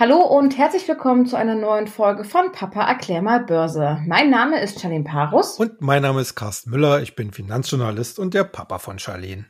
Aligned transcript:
Hallo 0.00 0.22
und 0.22 0.56
herzlich 0.56 0.86
willkommen 0.86 1.26
zu 1.26 1.34
einer 1.34 1.56
neuen 1.56 1.88
Folge 1.88 2.22
von 2.22 2.52
Papa 2.52 2.86
erklär 2.86 3.20
mal 3.20 3.40
Börse. 3.40 4.00
Mein 4.06 4.30
Name 4.30 4.60
ist 4.60 4.78
Charlene 4.78 5.02
Parus. 5.02 5.58
Und 5.58 5.80
mein 5.80 6.02
Name 6.02 6.20
ist 6.20 6.36
Carsten 6.36 6.70
Müller. 6.70 7.02
Ich 7.02 7.16
bin 7.16 7.32
Finanzjournalist 7.32 8.20
und 8.20 8.32
der 8.32 8.44
Papa 8.44 8.78
von 8.78 9.00
Charlene. 9.00 9.46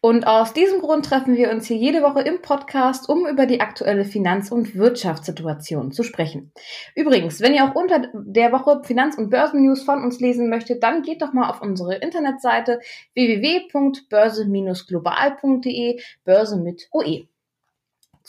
Und 0.00 0.28
aus 0.28 0.52
diesem 0.52 0.80
Grund 0.80 1.06
treffen 1.06 1.36
wir 1.36 1.50
uns 1.50 1.66
hier 1.66 1.76
jede 1.76 2.02
Woche 2.02 2.20
im 2.20 2.40
Podcast, 2.40 3.08
um 3.08 3.26
über 3.26 3.46
die 3.46 3.60
aktuelle 3.60 4.04
Finanz- 4.04 4.52
und 4.52 4.76
Wirtschaftssituation 4.76 5.90
zu 5.90 6.04
sprechen. 6.04 6.52
Übrigens, 6.94 7.40
wenn 7.40 7.52
ihr 7.52 7.64
auch 7.64 7.74
unter 7.74 8.06
der 8.14 8.52
Woche 8.52 8.82
Finanz- 8.84 9.18
und 9.18 9.30
Börsennews 9.30 9.82
von 9.82 10.04
uns 10.04 10.20
lesen 10.20 10.48
möchtet, 10.48 10.84
dann 10.84 11.02
geht 11.02 11.20
doch 11.20 11.32
mal 11.32 11.50
auf 11.50 11.62
unsere 11.62 11.96
Internetseite 11.96 12.78
www.börse-global.de, 13.14 16.00
Börse 16.24 16.56
mit 16.58 16.86
OE. 16.92 17.26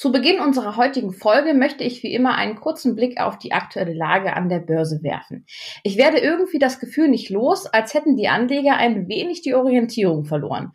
Zu 0.02 0.12
Beginn 0.12 0.40
unserer 0.40 0.78
heutigen 0.78 1.14
Folge 1.14 1.54
möchte 1.54 1.84
ich 1.84 2.02
wie 2.02 2.12
immer 2.12 2.34
einen 2.34 2.56
kurzen 2.56 2.96
Blick 2.96 3.22
auf 3.22 3.38
die 3.38 3.52
aktuelle 3.52 3.94
Lage 3.94 4.36
an 4.36 4.50
der 4.50 4.58
Börse 4.58 5.04
werfen. 5.04 5.46
Ich 5.84 5.96
werde 5.96 6.18
irgendwie 6.18 6.58
das 6.58 6.80
Gefühl 6.80 7.08
nicht 7.08 7.30
los, 7.30 7.68
als 7.68 7.94
hätten 7.94 8.16
die 8.16 8.28
Anleger 8.28 8.78
ein 8.78 9.08
wenig 9.08 9.44
die 9.44 9.54
Orientierung 9.54 10.26
verloren. 10.26 10.72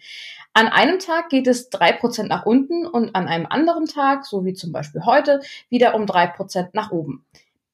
An 0.52 0.68
einem 0.68 1.01
Tag 1.01 1.28
geht 1.28 1.48
es 1.48 1.70
drei 1.70 1.91
Prozent 1.91 2.28
nach 2.28 2.46
unten 2.46 2.87
und 2.87 3.16
an 3.16 3.27
einem 3.27 3.46
anderen 3.46 3.87
Tag, 3.87 4.24
so 4.24 4.45
wie 4.45 4.54
zum 4.54 4.70
Beispiel 4.70 5.04
heute, 5.04 5.40
wieder 5.70 5.96
um 5.96 6.06
drei 6.06 6.29
Prozent 6.29 6.73
nach 6.73 6.93
oben. 6.93 7.27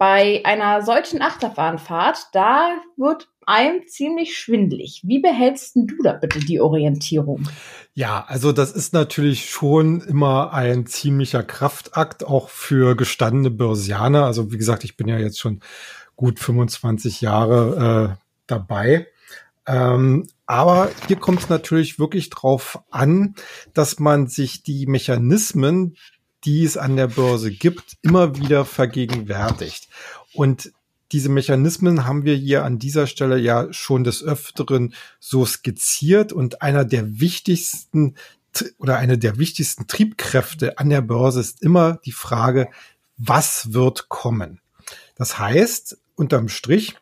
Bei 0.02 0.40
einer 0.44 0.82
solchen 0.82 1.22
Achterbahnfahrt, 1.22 2.26
da 2.32 2.70
wird 2.96 3.28
einem 3.46 3.86
ziemlich 3.86 4.36
schwindlig. 4.36 5.00
Wie 5.04 5.20
behältst 5.20 5.76
du 5.76 5.86
da 6.02 6.14
bitte 6.14 6.40
die 6.40 6.60
Orientierung? 6.60 7.48
Ja, 7.94 8.24
also 8.26 8.50
das 8.50 8.72
ist 8.72 8.94
natürlich 8.94 9.48
schon 9.48 10.00
immer 10.00 10.52
ein 10.54 10.86
ziemlicher 10.86 11.44
Kraftakt, 11.44 12.26
auch 12.26 12.48
für 12.48 12.96
gestandene 12.96 13.52
Börsianer. 13.52 14.24
Also 14.24 14.50
wie 14.50 14.58
gesagt, 14.58 14.82
ich 14.82 14.96
bin 14.96 15.06
ja 15.06 15.18
jetzt 15.18 15.38
schon 15.38 15.60
gut 16.16 16.40
25 16.40 17.20
Jahre 17.20 18.16
äh, 18.18 18.24
dabei. 18.48 19.06
Ähm, 19.68 20.26
aber 20.46 20.90
hier 21.06 21.16
kommt 21.16 21.42
es 21.42 21.48
natürlich 21.48 22.00
wirklich 22.00 22.28
drauf 22.28 22.80
an, 22.90 23.36
dass 23.72 24.00
man 24.00 24.26
sich 24.26 24.64
die 24.64 24.86
Mechanismen, 24.86 25.94
die 26.44 26.64
es 26.64 26.76
an 26.76 26.96
der 26.96 27.08
Börse 27.08 27.50
gibt, 27.50 27.96
immer 28.02 28.36
wieder 28.36 28.64
vergegenwärtigt. 28.64 29.88
Und 30.32 30.72
diese 31.12 31.28
Mechanismen 31.28 32.06
haben 32.06 32.24
wir 32.24 32.34
hier 32.34 32.64
an 32.64 32.78
dieser 32.78 33.06
Stelle 33.06 33.38
ja 33.38 33.72
schon 33.72 34.02
des 34.02 34.22
Öfteren 34.22 34.94
so 35.20 35.44
skizziert 35.44 36.32
und 36.32 36.62
einer 36.62 36.84
der 36.84 37.20
wichtigsten 37.20 38.16
oder 38.78 38.96
eine 38.96 39.18
der 39.18 39.38
wichtigsten 39.38 39.86
Triebkräfte 39.86 40.78
an 40.78 40.90
der 40.90 41.00
Börse 41.00 41.40
ist 41.40 41.62
immer 41.62 41.98
die 42.04 42.12
Frage, 42.12 42.68
was 43.16 43.72
wird 43.72 44.08
kommen? 44.08 44.60
Das 45.16 45.38
heißt, 45.38 45.98
unterm 46.14 46.48
Strich, 46.48 46.96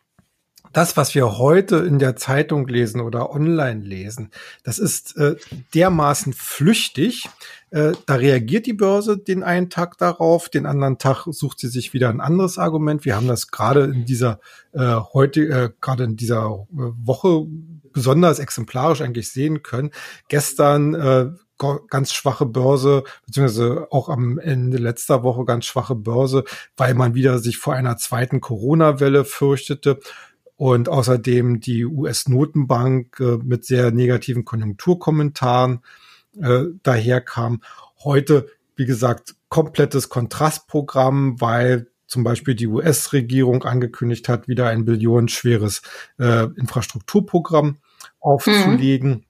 das, 0.73 0.97
was 0.97 1.15
wir 1.15 1.37
heute 1.37 1.77
in 1.77 1.99
der 1.99 2.15
Zeitung 2.15 2.67
lesen 2.67 3.01
oder 3.01 3.31
online 3.31 3.81
lesen, 3.81 4.31
das 4.63 4.79
ist 4.79 5.17
äh, 5.17 5.35
dermaßen 5.73 6.33
flüchtig. 6.33 7.27
Äh, 7.71 7.93
da 8.05 8.15
reagiert 8.15 8.65
die 8.65 8.73
Börse 8.73 9.17
den 9.17 9.43
einen 9.43 9.69
Tag 9.69 9.97
darauf, 9.97 10.49
den 10.49 10.65
anderen 10.65 10.97
Tag 10.97 11.25
sucht 11.29 11.59
sie 11.59 11.67
sich 11.67 11.93
wieder 11.93 12.09
ein 12.09 12.21
anderes 12.21 12.57
Argument. 12.57 13.05
Wir 13.05 13.15
haben 13.15 13.27
das 13.27 13.49
gerade 13.49 13.85
in 13.85 14.05
dieser 14.05 14.39
äh, 14.73 14.95
heute, 15.13 15.41
äh, 15.41 15.69
gerade 15.81 16.05
in 16.05 16.15
dieser 16.15 16.45
äh, 16.45 16.67
Woche 16.71 17.45
besonders 17.93 18.39
exemplarisch 18.39 19.01
eigentlich 19.01 19.31
sehen 19.31 19.63
können. 19.63 19.91
Gestern 20.27 20.93
äh, 20.93 21.29
ganz 21.89 22.13
schwache 22.13 22.45
Börse, 22.45 23.03
beziehungsweise 23.25 23.87
auch 23.91 24.09
am 24.09 24.39
Ende 24.39 24.77
letzter 24.77 25.23
Woche 25.23 25.45
ganz 25.45 25.65
schwache 25.65 25.95
Börse, 25.95 26.43
weil 26.75 26.95
man 26.95 27.13
wieder 27.13 27.39
sich 27.39 27.57
vor 27.57 27.75
einer 27.75 27.97
zweiten 27.97 28.41
Corona-Welle 28.41 29.25
fürchtete 29.25 29.99
und 30.61 30.89
außerdem 30.89 31.59
die 31.59 31.87
US-Notenbank 31.87 33.19
äh, 33.19 33.37
mit 33.43 33.65
sehr 33.65 33.89
negativen 33.89 34.45
Konjunkturkommentaren 34.45 35.79
äh, 36.39 36.65
daherkam. 36.83 37.63
Heute, 38.03 38.47
wie 38.75 38.85
gesagt, 38.85 39.33
komplettes 39.49 40.09
Kontrastprogramm, 40.09 41.41
weil 41.41 41.87
zum 42.05 42.23
Beispiel 42.23 42.53
die 42.53 42.67
US-Regierung 42.67 43.63
angekündigt 43.63 44.29
hat, 44.29 44.47
wieder 44.47 44.67
ein 44.67 44.85
billionenschweres 44.85 45.81
äh, 46.19 46.43
Infrastrukturprogramm 46.55 47.77
aufzulegen. 48.19 49.09
Mhm. 49.09 49.23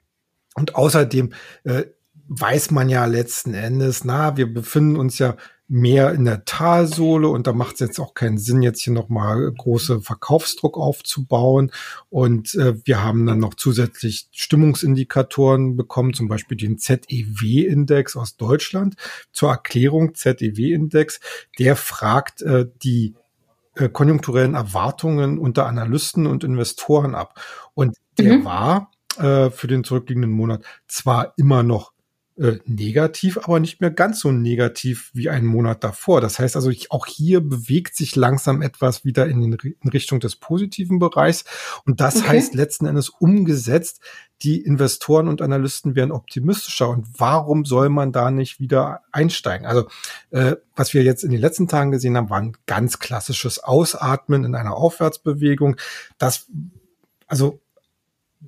Und 0.56 0.76
außerdem 0.76 1.32
äh, 1.64 1.84
weiß 2.28 2.72
man 2.72 2.90
ja 2.90 3.06
letzten 3.06 3.54
Endes, 3.54 4.04
na, 4.04 4.36
wir 4.36 4.54
befinden 4.54 4.98
uns 4.98 5.18
ja 5.18 5.38
mehr 5.72 6.12
in 6.12 6.26
der 6.26 6.44
Talsohle 6.44 7.30
und 7.30 7.48
da 7.48 7.54
macht 7.54 7.76
es 7.76 7.80
jetzt 7.80 8.00
auch 8.00 8.14
keinen 8.14 8.38
Sinn, 8.38 8.62
jetzt 8.62 8.82
hier 8.82 8.92
nochmal 8.92 9.50
große 9.50 10.02
Verkaufsdruck 10.02 10.78
aufzubauen. 10.78 11.72
Und 12.10 12.56
äh, 12.56 12.76
wir 12.86 13.02
haben 13.02 13.26
dann 13.26 13.40
noch 13.40 13.54
zusätzlich 13.54 14.28
Stimmungsindikatoren 14.32 15.78
bekommen, 15.78 16.14
zum 16.14 16.28
Beispiel 16.28 16.58
den 16.58 16.78
ZEW-Index 16.78 18.18
aus 18.18 18.36
Deutschland. 18.36 18.96
Zur 19.32 19.52
Erklärung 19.52 20.14
ZEW-Index, 20.14 21.22
der 21.58 21.78
fragt 21.78 22.42
äh, 22.42 22.68
die 22.84 23.16
äh, 23.76 23.88
konjunkturellen 23.88 24.56
Erwartungen 24.56 25.40
unter 25.40 25.68
Analysten 25.68 26.28
und 26.28 26.44
Investoren 26.44 27.16
ab. 27.16 27.40
Und 27.76 27.96
der 28.18 28.40
mhm. 28.40 28.44
war 28.44 28.92
äh, 29.18 29.50
für 29.50 29.68
den 29.68 29.86
zurückliegenden 29.86 30.32
Monat 30.32 30.66
zwar 30.90 31.34
immer 31.38 31.64
noch 31.64 31.91
äh, 32.42 32.60
negativ, 32.66 33.38
aber 33.38 33.60
nicht 33.60 33.82
mehr 33.82 33.92
ganz 33.92 34.20
so 34.20 34.32
negativ 34.32 35.12
wie 35.14 35.30
einen 35.30 35.46
Monat 35.46 35.84
davor. 35.84 36.22
Das 36.22 36.40
heißt 36.40 36.56
also, 36.56 36.72
ich, 36.72 36.92
auch 36.92 37.06
hier 37.06 37.40
bewegt 37.40 37.96
sich 37.96 38.16
langsam 38.16 38.64
etwas 38.64 39.06
wieder 39.06 39.28
in, 39.28 39.42
den, 39.42 39.76
in 39.80 39.90
Richtung 39.90 40.20
des 40.20 40.38
positiven 40.38 40.98
Bereichs. 40.98 41.46
Und 41.86 42.02
das 42.02 42.18
okay. 42.18 42.30
heißt 42.30 42.56
letzten 42.56 42.88
Endes 42.88 43.10
umgesetzt, 43.10 44.02
die 44.42 44.60
Investoren 44.60 45.28
und 45.28 45.44
Analysten 45.44 45.96
werden 45.96 46.12
optimistischer. 46.12 46.90
Und 46.90 47.08
warum 47.16 47.64
soll 47.64 47.90
man 47.90 48.12
da 48.12 48.32
nicht 48.32 48.60
wieder 48.60 49.02
einsteigen? 49.12 49.68
Also, 49.68 49.88
äh, 50.32 50.56
was 50.76 50.96
wir 50.96 51.04
jetzt 51.04 51.24
in 51.24 51.30
den 51.30 51.42
letzten 51.42 51.68
Tagen 51.68 51.92
gesehen 51.92 52.18
haben, 52.18 52.32
war 52.32 52.42
ein 52.42 52.58
ganz 52.66 52.98
klassisches 52.98 53.60
Ausatmen 53.60 54.46
in 54.46 54.56
einer 54.56 54.76
Aufwärtsbewegung. 54.76 55.76
Das, 56.18 56.48
also 57.28 57.60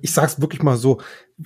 ich 0.00 0.12
sag's 0.12 0.40
wirklich 0.40 0.62
mal 0.62 0.76
so, 0.76 1.00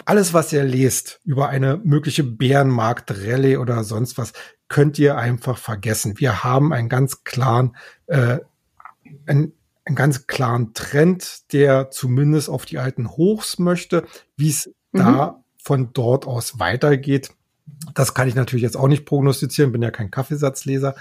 alles, 0.04 0.34
was 0.34 0.53
ihr 0.53 0.64
lest 0.64 1.20
über 1.25 1.48
eine 1.48 1.78
mögliche 1.78 2.25
Bärenmarkt-Rallye 2.25 3.56
oder 3.56 3.84
sonst 3.84 4.19
was, 4.19 4.32
könnt 4.69 4.98
ihr 4.98 5.16
einfach 5.16 5.59
vergessen. 5.59 6.19
Wir 6.19 6.44
haben 6.44 6.72
einen 6.72 6.88
ganz 6.88 7.25
klaren, 7.25 7.76
äh, 8.06 8.38
einen, 9.26 9.53
einen 9.84 9.97
ganz 9.97 10.26
klaren 10.26 10.75
Trend, 10.75 11.53
der 11.53 11.91
zumindest 11.91 12.50
auf 12.50 12.66
die 12.66 12.78
alten 12.78 13.08
Hochs 13.08 13.58
möchte. 13.58 14.04
Wie 14.37 14.50
es 14.50 14.66
mhm. 14.92 14.98
da 14.98 15.44
von 15.62 15.92
dort 15.92 16.26
aus 16.26 16.58
weitergeht, 16.58 17.31
das 17.94 18.14
kann 18.14 18.28
ich 18.28 18.34
natürlich 18.34 18.62
jetzt 18.62 18.76
auch 18.76 18.88
nicht 18.88 19.06
prognostizieren, 19.06 19.72
bin 19.72 19.82
ja 19.82 19.91
kein 19.91 20.10
Kaffeesatzleser. 20.10 20.94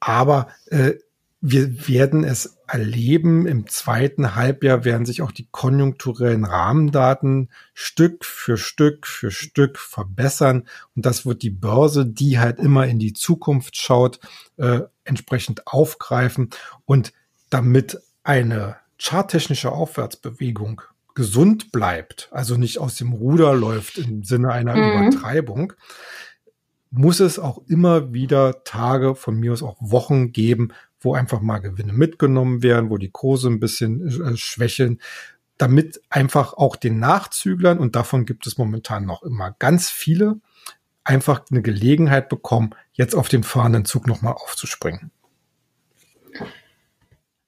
Aber 0.00 0.48
äh, 0.66 0.94
wir 1.46 1.88
werden 1.88 2.24
es 2.24 2.56
erleben. 2.66 3.46
Im 3.46 3.66
zweiten 3.66 4.34
Halbjahr 4.34 4.86
werden 4.86 5.04
sich 5.04 5.20
auch 5.20 5.30
die 5.30 5.46
konjunkturellen 5.50 6.46
Rahmendaten 6.46 7.50
Stück 7.74 8.24
für 8.24 8.56
Stück 8.56 9.06
für 9.06 9.30
Stück 9.30 9.78
verbessern. 9.78 10.66
Und 10.96 11.04
das 11.04 11.26
wird 11.26 11.42
die 11.42 11.50
Börse, 11.50 12.06
die 12.06 12.38
halt 12.38 12.58
immer 12.58 12.86
in 12.86 12.98
die 12.98 13.12
Zukunft 13.12 13.76
schaut, 13.76 14.20
äh, 14.56 14.80
entsprechend 15.04 15.66
aufgreifen. 15.66 16.48
Und 16.86 17.12
damit 17.50 18.00
eine 18.22 18.76
charttechnische 18.98 19.70
Aufwärtsbewegung 19.70 20.80
gesund 21.14 21.72
bleibt, 21.72 22.30
also 22.32 22.56
nicht 22.56 22.78
aus 22.78 22.96
dem 22.96 23.12
Ruder 23.12 23.54
läuft 23.54 23.98
im 23.98 24.24
Sinne 24.24 24.50
einer 24.50 24.76
mhm. 24.76 25.08
Übertreibung, 25.08 25.74
muss 26.90 27.20
es 27.20 27.38
auch 27.38 27.60
immer 27.66 28.14
wieder 28.14 28.64
Tage, 28.64 29.14
von 29.14 29.36
mir 29.36 29.52
aus 29.52 29.62
auch 29.62 29.76
Wochen 29.80 30.32
geben, 30.32 30.72
wo 31.04 31.14
einfach 31.14 31.40
mal 31.40 31.58
Gewinne 31.58 31.92
mitgenommen 31.92 32.62
werden, 32.62 32.90
wo 32.90 32.98
die 32.98 33.10
Kurse 33.10 33.48
ein 33.48 33.60
bisschen 33.60 34.06
äh, 34.22 34.36
schwächeln, 34.36 35.00
damit 35.58 36.00
einfach 36.10 36.54
auch 36.54 36.76
den 36.76 36.98
Nachzüglern, 36.98 37.78
und 37.78 37.94
davon 37.96 38.26
gibt 38.26 38.46
es 38.46 38.58
momentan 38.58 39.04
noch 39.04 39.22
immer 39.22 39.54
ganz 39.58 39.90
viele, 39.90 40.40
einfach 41.04 41.42
eine 41.50 41.62
Gelegenheit 41.62 42.28
bekommen, 42.28 42.70
jetzt 42.92 43.14
auf 43.14 43.28
den 43.28 43.42
fahrenden 43.42 43.84
Zug 43.84 44.06
nochmal 44.06 44.32
aufzuspringen. 44.34 45.10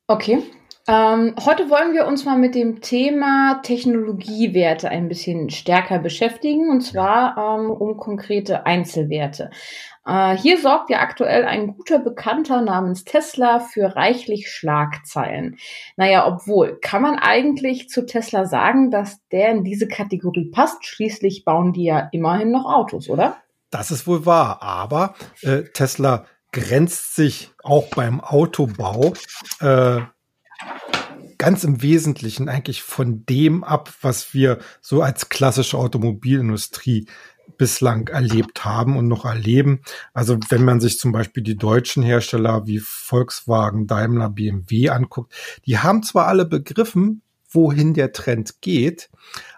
Okay, 0.06 0.42
ähm, 0.88 1.34
heute 1.44 1.68
wollen 1.68 1.94
wir 1.94 2.06
uns 2.06 2.24
mal 2.24 2.38
mit 2.38 2.54
dem 2.54 2.80
Thema 2.80 3.60
Technologiewerte 3.62 4.88
ein 4.88 5.08
bisschen 5.08 5.50
stärker 5.50 5.98
beschäftigen 5.98 6.70
und 6.70 6.82
zwar 6.82 7.36
ähm, 7.36 7.70
um 7.70 7.96
konkrete 7.96 8.66
Einzelwerte. 8.66 9.50
Äh, 10.06 10.36
hier 10.36 10.60
sorgt 10.60 10.88
ja 10.90 11.00
aktuell 11.00 11.44
ein 11.44 11.76
guter 11.76 11.98
Bekannter 11.98 12.62
namens 12.62 13.02
Tesla 13.02 13.58
für 13.58 13.96
reichlich 13.96 14.48
Schlagzeilen. 14.48 15.56
Naja, 15.96 16.26
obwohl, 16.26 16.78
kann 16.80 17.02
man 17.02 17.18
eigentlich 17.18 17.88
zu 17.88 18.06
Tesla 18.06 18.46
sagen, 18.46 18.92
dass 18.92 19.18
der 19.32 19.50
in 19.50 19.64
diese 19.64 19.88
Kategorie 19.88 20.50
passt? 20.52 20.86
Schließlich 20.86 21.44
bauen 21.44 21.72
die 21.72 21.84
ja 21.84 22.08
immerhin 22.12 22.52
noch 22.52 22.64
Autos, 22.64 23.08
oder? 23.08 23.38
Das 23.70 23.90
ist 23.90 24.06
wohl 24.06 24.24
wahr, 24.24 24.62
aber 24.62 25.14
äh, 25.42 25.64
Tesla 25.64 26.26
grenzt 26.52 27.16
sich 27.16 27.50
auch 27.64 27.88
beim 27.88 28.20
Autobau 28.20 29.12
äh, 29.60 30.02
ganz 31.38 31.64
im 31.64 31.82
Wesentlichen 31.82 32.48
eigentlich 32.48 32.82
von 32.82 33.24
dem 33.26 33.62
ab, 33.62 33.92
was 34.00 34.32
wir 34.34 34.58
so 34.80 35.02
als 35.02 35.28
klassische 35.28 35.78
Automobilindustrie 35.78 37.06
bislang 37.58 38.08
erlebt 38.08 38.64
haben 38.64 38.96
und 38.96 39.08
noch 39.08 39.24
erleben. 39.24 39.80
Also 40.12 40.38
wenn 40.48 40.64
man 40.64 40.80
sich 40.80 40.98
zum 40.98 41.12
Beispiel 41.12 41.42
die 41.42 41.56
deutschen 41.56 42.02
Hersteller 42.02 42.66
wie 42.66 42.80
Volkswagen, 42.80 43.86
Daimler, 43.86 44.30
BMW 44.30 44.88
anguckt, 44.90 45.32
die 45.64 45.78
haben 45.78 46.02
zwar 46.02 46.26
alle 46.26 46.44
begriffen, 46.44 47.22
wohin 47.48 47.94
der 47.94 48.12
Trend 48.12 48.60
geht, 48.60 49.08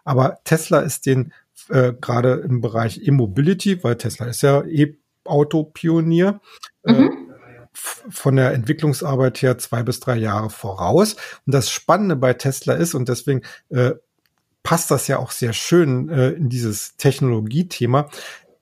aber 0.04 0.38
Tesla 0.44 0.81
ist 0.81 1.06
den 1.06 1.32
äh, 1.69 1.93
gerade 2.00 2.34
im 2.34 2.61
Bereich 2.61 3.00
E-Mobility, 3.02 3.82
weil 3.82 3.96
Tesla 3.96 4.26
ist 4.26 4.43
ja 4.43 4.62
E-Auto-Pionier, 4.62 6.40
äh, 6.84 6.93
mhm. 6.93 7.04
äh, 7.04 7.17
von 7.78 8.36
der 8.36 8.52
Entwicklungsarbeit 8.52 9.40
her 9.42 9.58
zwei 9.58 9.82
bis 9.82 10.00
drei 10.00 10.16
Jahre 10.16 10.50
voraus. 10.50 11.14
Und 11.46 11.54
das 11.54 11.70
Spannende 11.70 12.16
bei 12.16 12.34
Tesla 12.34 12.75
ist, 12.75 12.94
und 12.94 13.08
deswegen 13.08 13.42
äh, 13.70 13.92
passt 14.62 14.90
das 14.90 15.06
ja 15.08 15.19
auch 15.19 15.30
sehr 15.30 15.52
schön 15.52 16.08
äh, 16.08 16.30
in 16.30 16.48
dieses 16.48 16.96
Technologiethema. 16.96 18.10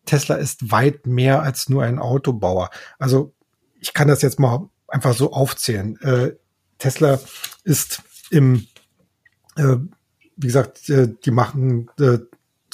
Tesla 0.05 0.37
ist 0.37 0.71
weit 0.71 1.07
mehr 1.07 1.43
als 1.43 1.69
nur 1.69 1.83
ein 1.83 1.99
Autobauer. 1.99 2.71
Also 2.99 3.33
ich 3.81 3.93
kann 3.93 4.09
das 4.09 4.23
jetzt 4.23 4.39
mal 4.39 4.69
einfach 4.89 5.15
so 5.15 5.33
aufzählen. 5.33 6.01
Äh, 6.01 6.37
Tesla 6.79 7.19
ist 7.65 8.03
im, 8.31 8.67
äh, 9.57 9.77
wie 10.37 10.47
gesagt, 10.47 10.89
äh, 10.91 11.09
die 11.25 11.31
machen 11.31 11.91
äh, 11.99 12.19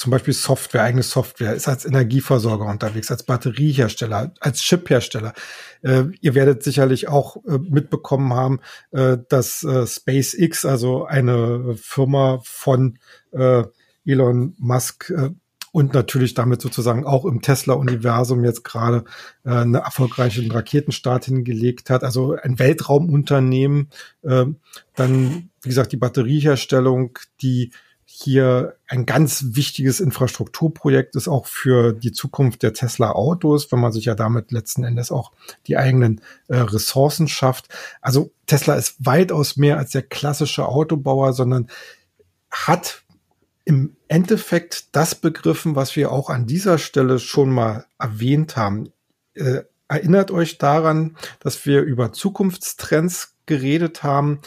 zum 0.03 0.11
Beispiel 0.11 0.33
Software, 0.33 0.83
eigene 0.83 1.01
Software, 1.01 1.55
ist 1.55 1.69
als 1.69 1.85
Energieversorger 1.85 2.65
unterwegs, 2.65 3.09
als 3.09 3.23
Batteriehersteller, 3.23 4.33
als 4.41 4.59
Chiphersteller. 4.59 5.33
Äh, 5.81 6.07
ihr 6.19 6.35
werdet 6.35 6.61
sicherlich 6.61 7.07
auch 7.07 7.37
äh, 7.45 7.57
mitbekommen 7.57 8.33
haben, 8.33 8.59
äh, 8.91 9.17
dass 9.29 9.63
äh, 9.63 9.87
SpaceX, 9.87 10.65
also 10.65 11.05
eine 11.05 11.75
Firma 11.77 12.41
von 12.43 12.99
äh, 13.31 13.63
Elon 14.05 14.55
Musk 14.57 15.09
äh, 15.09 15.29
und 15.71 15.93
natürlich 15.93 16.33
damit 16.33 16.61
sozusagen 16.61 17.05
auch 17.05 17.23
im 17.23 17.41
Tesla-Universum 17.41 18.43
jetzt 18.43 18.65
gerade 18.65 19.05
äh, 19.45 19.51
einen 19.51 19.75
erfolgreichen 19.75 20.51
Raketenstart 20.51 21.23
hingelegt 21.23 21.89
hat. 21.89 22.03
Also 22.03 22.35
ein 22.43 22.59
Weltraumunternehmen, 22.59 23.87
äh, 24.23 24.47
dann, 24.95 25.49
wie 25.61 25.69
gesagt, 25.69 25.93
die 25.93 25.97
Batterieherstellung, 25.97 27.17
die 27.41 27.71
hier 28.15 28.75
ein 28.87 29.07
ganz 29.07 29.43
wichtiges 29.55 29.99
Infrastrukturprojekt 29.99 31.15
ist 31.15 31.27
auch 31.27 31.47
für 31.47 31.93
die 31.93 32.11
Zukunft 32.11 32.61
der 32.61 32.73
Tesla 32.73 33.13
Autos, 33.13 33.71
wenn 33.71 33.79
man 33.79 33.91
sich 33.91 34.05
ja 34.05 34.13
damit 34.13 34.51
letzten 34.51 34.83
Endes 34.83 35.11
auch 35.11 35.31
die 35.65 35.77
eigenen 35.77 36.21
äh, 36.47 36.57
Ressourcen 36.57 37.27
schafft. 37.27 37.69
Also 38.01 38.31
Tesla 38.45 38.75
ist 38.75 39.03
weitaus 39.03 39.57
mehr 39.57 39.79
als 39.79 39.91
der 39.91 40.03
klassische 40.03 40.67
Autobauer, 40.67 41.33
sondern 41.33 41.69
hat 42.51 43.01
im 43.65 43.95
Endeffekt 44.07 44.95
das 44.95 45.15
begriffen, 45.15 45.75
was 45.75 45.95
wir 45.95 46.11
auch 46.11 46.29
an 46.29 46.45
dieser 46.45 46.77
Stelle 46.77 47.17
schon 47.17 47.49
mal 47.49 47.87
erwähnt 47.97 48.55
haben. 48.55 48.91
Äh, 49.33 49.63
erinnert 49.87 50.29
euch 50.29 50.59
daran, 50.59 51.17
dass 51.39 51.65
wir 51.65 51.81
über 51.81 52.13
Zukunftstrends 52.13 53.33
geredet 53.47 54.03
haben, 54.03 54.41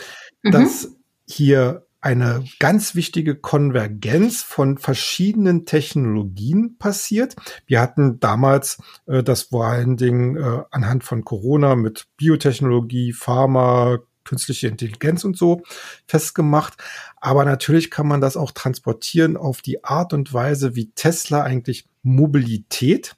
mhm. 0.44 0.52
dass 0.52 0.92
hier 1.26 1.85
eine 2.06 2.44
ganz 2.61 2.94
wichtige 2.94 3.35
Konvergenz 3.35 4.41
von 4.41 4.79
verschiedenen 4.79 5.67
Technologien 5.67 6.79
passiert. 6.79 7.35
Wir 7.67 7.81
hatten 7.81 8.20
damals 8.20 8.79
äh, 9.06 9.25
das 9.25 9.43
vor 9.43 9.67
allen 9.67 9.97
Dingen 9.97 10.37
äh, 10.37 10.62
anhand 10.70 11.03
von 11.03 11.25
Corona 11.25 11.75
mit 11.75 12.06
Biotechnologie, 12.17 13.12
Pharma, 13.12 13.99
künstliche 14.23 14.69
Intelligenz 14.69 15.25
und 15.25 15.37
so 15.37 15.64
festgemacht. 16.06 16.75
Aber 17.17 17.44
natürlich 17.44 17.91
kann 17.91 18.06
man 18.06 18.20
das 18.20 18.37
auch 18.37 18.53
transportieren 18.53 19.37
auf 19.37 19.61
die 19.61 19.82
Art 19.82 20.12
und 20.12 20.32
Weise, 20.32 20.76
wie 20.76 20.93
Tesla 20.93 21.43
eigentlich 21.43 21.88
Mobilität 22.05 23.17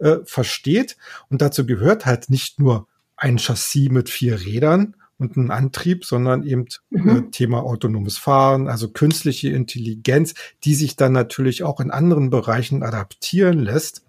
äh, 0.00 0.16
versteht. 0.26 0.98
Und 1.30 1.40
dazu 1.40 1.64
gehört 1.64 2.04
halt 2.04 2.28
nicht 2.28 2.60
nur 2.60 2.88
ein 3.16 3.38
Chassis 3.38 3.88
mit 3.88 4.10
vier 4.10 4.38
Rädern, 4.38 4.96
und 5.18 5.36
einen 5.36 5.50
Antrieb, 5.50 6.04
sondern 6.04 6.42
eben 6.42 6.66
mhm. 6.90 7.08
äh, 7.08 7.30
Thema 7.30 7.62
autonomes 7.62 8.18
Fahren, 8.18 8.68
also 8.68 8.88
künstliche 8.88 9.50
Intelligenz, 9.50 10.34
die 10.64 10.74
sich 10.74 10.96
dann 10.96 11.12
natürlich 11.12 11.62
auch 11.62 11.80
in 11.80 11.90
anderen 11.90 12.30
Bereichen 12.30 12.82
adaptieren 12.82 13.58
lässt. 13.58 14.02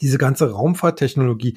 Diese 0.00 0.18
ganze 0.18 0.50
Raumfahrttechnologie 0.50 1.56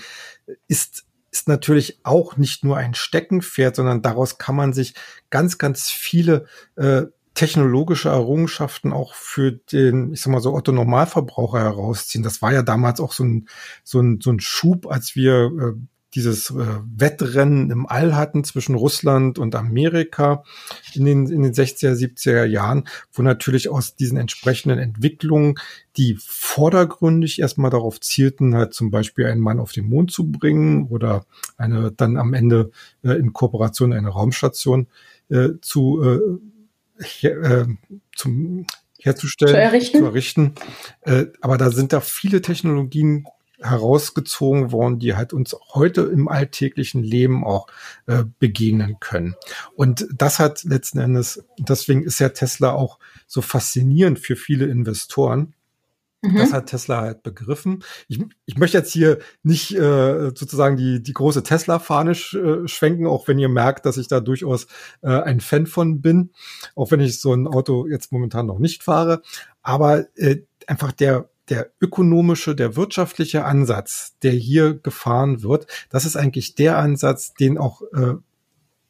ist 0.67 1.05
ist 1.31 1.47
natürlich 1.47 1.99
auch 2.03 2.37
nicht 2.37 2.63
nur 2.63 2.77
ein 2.77 2.93
Steckenpferd, 2.93 3.75
sondern 3.75 4.03
daraus 4.03 4.37
kann 4.37 4.55
man 4.55 4.71
sich 4.71 4.93
ganz, 5.31 5.57
ganz 5.57 5.89
viele 5.89 6.45
äh, 6.75 7.05
technologische 7.33 8.09
Errungenschaften 8.09 8.93
auch 8.93 9.15
für 9.15 9.51
den, 9.51 10.13
ich 10.13 10.21
sag 10.21 10.31
mal 10.31 10.41
so, 10.41 10.53
Otto 10.53 10.71
Normalverbraucher 10.71 11.59
herausziehen. 11.59 12.23
Das 12.23 12.41
war 12.43 12.53
ja 12.53 12.61
damals 12.61 12.99
auch 12.99 13.13
so 13.13 13.23
ein, 13.23 13.47
so 13.83 13.99
ein, 13.99 14.19
so 14.21 14.31
ein 14.31 14.39
Schub, 14.39 14.85
als 14.85 15.15
wir 15.15 15.45
äh, 15.45 15.73
dieses 16.15 16.51
äh, 16.51 16.65
Wettrennen 16.95 17.71
im 17.71 17.87
All 17.87 18.15
hatten 18.15 18.43
zwischen 18.43 18.75
Russland 18.75 19.39
und 19.39 19.55
Amerika 19.55 20.43
in 20.93 21.05
den, 21.05 21.27
in 21.27 21.43
den 21.43 21.53
60er, 21.53 21.93
70er 21.93 22.45
Jahren, 22.45 22.87
wo 23.11 23.21
natürlich 23.21 23.69
aus 23.69 23.95
diesen 23.95 24.17
entsprechenden 24.17 24.79
Entwicklungen, 24.79 25.55
die 25.97 26.17
vordergründig 26.19 27.39
erstmal 27.39 27.71
darauf 27.71 27.99
zielten, 27.99 28.55
halt 28.55 28.73
zum 28.73 28.91
Beispiel 28.91 29.25
einen 29.25 29.41
Mann 29.41 29.59
auf 29.59 29.71
den 29.71 29.89
Mond 29.89 30.11
zu 30.11 30.31
bringen 30.31 30.87
oder 30.87 31.25
eine 31.57 31.91
dann 31.91 32.17
am 32.17 32.33
Ende 32.33 32.71
äh, 33.03 33.13
in 33.13 33.33
Kooperation 33.33 33.93
eine 33.93 34.09
Raumstation 34.09 34.87
äh, 35.29 35.49
zu 35.61 36.03
äh, 36.03 37.03
her, 37.03 37.37
äh, 37.41 37.65
zum 38.15 38.65
herzustellen, 38.99 39.53
zu 39.53 39.61
errichten. 39.61 39.97
Zu 39.99 40.05
errichten. 40.05 40.55
Äh, 41.01 41.25
aber 41.41 41.57
da 41.57 41.71
sind 41.71 41.93
da 41.93 42.01
viele 42.01 42.41
Technologien 42.41 43.25
herausgezogen 43.63 44.71
worden, 44.71 44.99
die 44.99 45.15
halt 45.15 45.33
uns 45.33 45.55
heute 45.73 46.01
im 46.01 46.27
alltäglichen 46.27 47.03
Leben 47.03 47.43
auch 47.45 47.67
äh, 48.05 48.23
begegnen 48.39 48.97
können. 48.99 49.35
Und 49.75 50.07
das 50.13 50.39
hat 50.39 50.63
letzten 50.63 50.99
Endes, 50.99 51.43
deswegen 51.57 52.03
ist 52.03 52.19
ja 52.19 52.29
Tesla 52.29 52.73
auch 52.73 52.99
so 53.27 53.41
faszinierend 53.41 54.19
für 54.19 54.35
viele 54.35 54.65
Investoren. 54.65 55.53
Mhm. 56.23 56.37
Das 56.37 56.53
hat 56.53 56.67
Tesla 56.67 57.01
halt 57.01 57.23
begriffen. 57.23 57.83
Ich, 58.07 58.23
ich 58.45 58.57
möchte 58.57 58.77
jetzt 58.77 58.93
hier 58.93 59.19
nicht 59.43 59.75
äh, 59.75 60.31
sozusagen 60.33 60.77
die, 60.77 61.03
die 61.03 61.13
große 61.13 61.43
Tesla-Fahne 61.43 62.15
sch, 62.15 62.35
äh, 62.35 62.67
schwenken, 62.67 63.07
auch 63.07 63.27
wenn 63.27 63.39
ihr 63.39 63.49
merkt, 63.49 63.85
dass 63.85 63.97
ich 63.97 64.07
da 64.07 64.21
durchaus 64.21 64.67
äh, 65.01 65.09
ein 65.09 65.41
Fan 65.41 65.67
von 65.67 66.01
bin, 66.01 66.31
auch 66.75 66.91
wenn 66.91 67.01
ich 67.01 67.19
so 67.19 67.33
ein 67.33 67.45
Auto 67.45 67.87
jetzt 67.87 68.13
momentan 68.13 68.45
noch 68.45 68.59
nicht 68.59 68.83
fahre. 68.83 69.21
Aber 69.61 70.05
äh, 70.15 70.37
einfach 70.65 70.93
der 70.93 71.29
der 71.49 71.71
ökonomische, 71.81 72.55
der 72.55 72.75
wirtschaftliche 72.75 73.45
Ansatz, 73.45 74.17
der 74.23 74.31
hier 74.31 74.75
gefahren 74.75 75.43
wird, 75.43 75.67
das 75.89 76.05
ist 76.05 76.15
eigentlich 76.15 76.55
der 76.55 76.77
Ansatz, 76.77 77.33
den 77.33 77.57
auch 77.57 77.81
äh, 77.93 78.15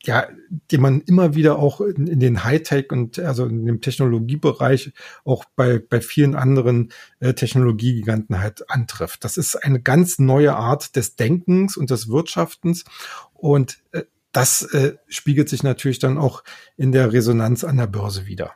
ja, 0.05 0.27
den 0.71 0.81
man 0.81 1.01
immer 1.01 1.33
wieder 1.33 1.57
auch 1.57 1.79
in, 1.79 2.07
in 2.07 2.19
den 2.19 2.43
Hightech 2.43 2.91
und 2.91 3.19
also 3.19 3.45
in 3.45 3.65
dem 3.65 3.79
Technologiebereich 3.79 4.91
auch 5.23 5.45
bei, 5.55 5.79
bei 5.79 6.01
vielen 6.01 6.35
anderen 6.35 6.91
äh, 7.21 7.33
Technologiegiganten 7.33 8.41
halt 8.41 8.69
antrifft. 8.69 9.23
Das 9.23 9.37
ist 9.37 9.55
eine 9.55 9.81
ganz 9.81 10.19
neue 10.19 10.55
Art 10.55 10.97
des 10.97 11.15
Denkens 11.15 11.77
und 11.77 11.89
des 11.89 12.09
Wirtschaftens 12.09 12.83
und 13.33 13.81
äh, 13.93 14.03
das 14.33 14.63
äh, 14.73 14.97
spiegelt 15.07 15.47
sich 15.47 15.63
natürlich 15.63 15.99
dann 15.99 16.17
auch 16.17 16.43
in 16.75 16.91
der 16.91 17.13
Resonanz 17.13 17.63
an 17.63 17.77
der 17.77 17.87
Börse 17.87 18.25
wieder. 18.25 18.53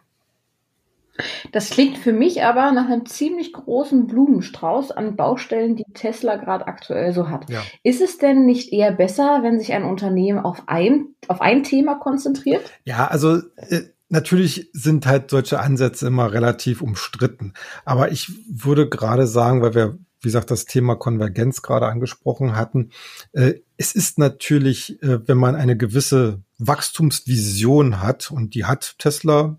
Das 1.51 1.69
klingt 1.69 1.97
für 1.97 2.13
mich 2.13 2.43
aber 2.43 2.71
nach 2.71 2.87
einem 2.89 3.05
ziemlich 3.05 3.53
großen 3.53 4.07
Blumenstrauß 4.07 4.91
an 4.91 5.15
Baustellen, 5.15 5.75
die 5.75 5.85
Tesla 5.93 6.35
gerade 6.35 6.67
aktuell 6.67 7.13
so 7.13 7.29
hat. 7.29 7.49
Ja. 7.49 7.61
Ist 7.83 8.01
es 8.01 8.17
denn 8.17 8.45
nicht 8.45 8.71
eher 8.73 8.91
besser, 8.91 9.39
wenn 9.43 9.59
sich 9.59 9.73
ein 9.73 9.83
Unternehmen 9.83 10.39
auf 10.39 10.63
ein, 10.67 11.07
auf 11.27 11.41
ein 11.41 11.63
Thema 11.63 11.95
konzentriert? 11.95 12.61
Ja, 12.83 13.07
also 13.07 13.37
äh, 13.57 13.81
natürlich 14.09 14.69
sind 14.73 15.05
halt 15.05 15.29
solche 15.29 15.59
Ansätze 15.59 16.07
immer 16.07 16.31
relativ 16.31 16.81
umstritten. 16.81 17.53
Aber 17.85 18.11
ich 18.11 18.31
würde 18.49 18.87
gerade 18.87 19.27
sagen, 19.27 19.61
weil 19.61 19.75
wir, 19.75 19.97
wie 20.21 20.27
gesagt, 20.27 20.51
das 20.51 20.65
Thema 20.65 20.95
Konvergenz 20.95 21.61
gerade 21.61 21.87
angesprochen 21.87 22.55
hatten, 22.55 22.91
äh, 23.33 23.55
es 23.77 23.93
ist 23.93 24.17
natürlich, 24.17 25.01
äh, 25.03 25.27
wenn 25.27 25.37
man 25.37 25.55
eine 25.55 25.77
gewisse 25.77 26.41
Wachstumsvision 26.57 28.01
hat, 28.01 28.31
und 28.31 28.55
die 28.55 28.65
hat 28.65 28.95
Tesla 28.97 29.57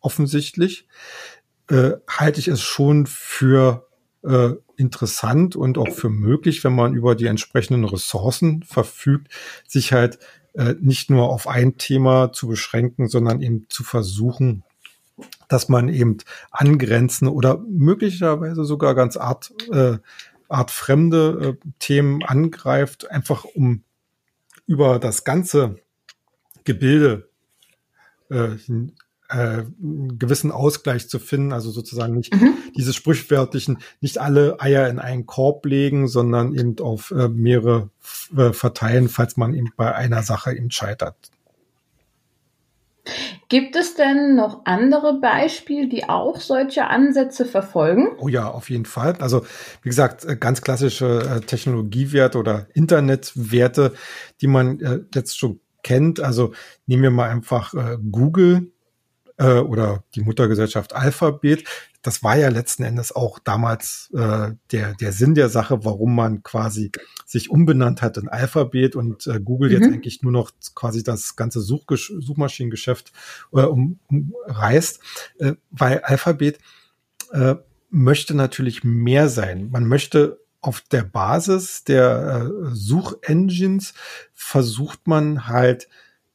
offensichtlich, 0.00 0.86
äh, 1.68 1.92
halte 2.08 2.40
ich 2.40 2.48
es 2.48 2.60
schon 2.62 3.06
für 3.06 3.86
äh, 4.22 4.50
interessant 4.76 5.56
und 5.56 5.78
auch 5.78 5.90
für 5.90 6.08
möglich, 6.08 6.64
wenn 6.64 6.74
man 6.74 6.94
über 6.94 7.14
die 7.14 7.26
entsprechenden 7.26 7.84
Ressourcen 7.84 8.62
verfügt, 8.62 9.32
sich 9.66 9.92
halt 9.92 10.18
äh, 10.54 10.74
nicht 10.80 11.10
nur 11.10 11.30
auf 11.30 11.46
ein 11.46 11.76
Thema 11.78 12.32
zu 12.32 12.48
beschränken, 12.48 13.08
sondern 13.08 13.42
eben 13.42 13.66
zu 13.68 13.84
versuchen, 13.84 14.64
dass 15.48 15.68
man 15.68 15.88
eben 15.88 16.18
angrenzende 16.50 17.32
oder 17.32 17.58
möglicherweise 17.58 18.64
sogar 18.64 18.94
ganz 18.94 19.16
art 19.16 19.52
äh, 19.72 19.98
Art 20.48 20.70
fremde 20.70 21.58
äh, 21.62 21.68
Themen 21.78 22.24
angreift, 22.24 23.10
einfach 23.10 23.44
um 23.44 23.84
über 24.66 24.98
das 24.98 25.24
ganze 25.24 25.76
Gebilde 26.64 27.28
äh, 28.30 28.56
äh, 29.28 29.64
einen 29.82 30.18
gewissen 30.18 30.52
Ausgleich 30.52 31.08
zu 31.08 31.18
finden, 31.18 31.52
also 31.52 31.70
sozusagen 31.70 32.14
nicht 32.14 32.34
mhm. 32.34 32.54
diese 32.76 32.92
sprichwörtlichen, 32.92 33.78
nicht 34.00 34.18
alle 34.18 34.60
Eier 34.60 34.88
in 34.88 34.98
einen 34.98 35.26
Korb 35.26 35.66
legen, 35.66 36.08
sondern 36.08 36.54
eben 36.54 36.78
auf 36.80 37.10
äh, 37.10 37.28
mehrere 37.28 37.90
äh, 38.36 38.52
verteilen, 38.52 39.08
falls 39.08 39.36
man 39.36 39.54
eben 39.54 39.72
bei 39.76 39.94
einer 39.94 40.22
Sache 40.22 40.52
eben 40.56 40.70
scheitert. 40.70 41.16
Gibt 43.48 43.76
es 43.76 43.94
denn 43.94 44.34
noch 44.36 44.66
andere 44.66 45.20
Beispiele, 45.20 45.88
die 45.88 46.08
auch 46.08 46.38
solche 46.40 46.86
Ansätze 46.86 47.46
verfolgen? 47.46 48.08
Oh 48.18 48.28
ja, 48.28 48.48
auf 48.50 48.68
jeden 48.68 48.84
Fall. 48.84 49.14
Also 49.20 49.46
wie 49.82 49.88
gesagt, 49.88 50.24
äh, 50.24 50.36
ganz 50.36 50.60
klassische 50.60 51.20
äh, 51.36 51.40
Technologiewerte 51.40 52.38
oder 52.38 52.66
Internetwerte, 52.74 53.94
die 54.40 54.46
man 54.46 54.80
äh, 54.80 55.00
jetzt 55.14 55.38
schon 55.38 55.60
kennt. 55.82 56.20
Also 56.20 56.52
nehmen 56.86 57.04
wir 57.04 57.10
mal 57.10 57.30
einfach 57.30 57.72
Google 58.10 58.72
äh, 59.38 59.58
oder 59.58 60.04
die 60.14 60.20
Muttergesellschaft 60.20 60.94
Alphabet. 60.94 61.64
Das 62.02 62.22
war 62.22 62.36
ja 62.36 62.48
letzten 62.48 62.84
Endes 62.84 63.14
auch 63.14 63.38
damals 63.38 64.10
äh, 64.14 64.52
der, 64.72 64.94
der 64.94 65.12
Sinn 65.12 65.34
der 65.34 65.48
Sache, 65.48 65.84
warum 65.84 66.14
man 66.14 66.42
quasi 66.42 66.92
sich 67.24 67.50
umbenannt 67.50 68.02
hat 68.02 68.16
in 68.16 68.28
Alphabet 68.28 68.96
und 68.96 69.26
äh, 69.26 69.40
Google 69.40 69.70
mhm. 69.70 69.76
jetzt 69.76 69.92
eigentlich 69.92 70.22
nur 70.22 70.32
noch 70.32 70.50
quasi 70.74 71.02
das 71.02 71.36
ganze 71.36 71.60
Suchgesch 71.60 72.12
Suchmaschinengeschäft 72.18 73.12
äh, 73.52 73.62
um, 73.62 73.98
umreißt, 74.08 75.00
äh, 75.38 75.52
weil 75.70 76.00
Alphabet 76.00 76.58
äh, 77.32 77.56
möchte 77.90 78.34
natürlich 78.34 78.84
mehr 78.84 79.28
sein. 79.28 79.70
Man 79.70 79.86
möchte 79.86 80.40
auf 80.60 80.80
der 80.80 81.02
Basis 81.02 81.84
der 81.84 82.50
äh, 82.50 82.74
Suchengines 82.74 83.94
versucht 84.34 85.06
man 85.06 85.46
halt 85.46 85.88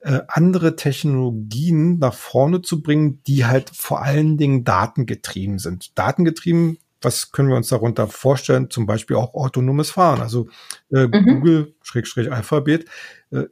äh, 0.04 0.22
andere 0.28 0.76
Technologien 0.76 1.98
nach 1.98 2.14
vorne 2.14 2.62
zu 2.62 2.82
bringen, 2.82 3.22
die 3.26 3.46
halt 3.46 3.70
vor 3.74 4.02
allen 4.02 4.38
Dingen 4.38 4.66
datengetrieben 4.66 5.60
sind. 5.60 5.98
Datengetrieben, 5.98 6.78
was 7.02 7.32
können 7.32 7.48
wir 7.50 7.56
uns 7.56 7.70
darunter 7.70 8.08
vorstellen? 8.08 8.70
Zum 8.70 8.86
Beispiel 8.86 9.16
auch 9.16 9.34
autonomes 9.34 9.92
Fahren. 9.92 10.22
Also 10.22 10.50
äh, 10.92 11.08
mhm. 11.08 11.26
Google, 11.26 11.76
Schrägstrich 11.82 12.32
Alphabet, 12.32 12.86
äh, 13.32 13.46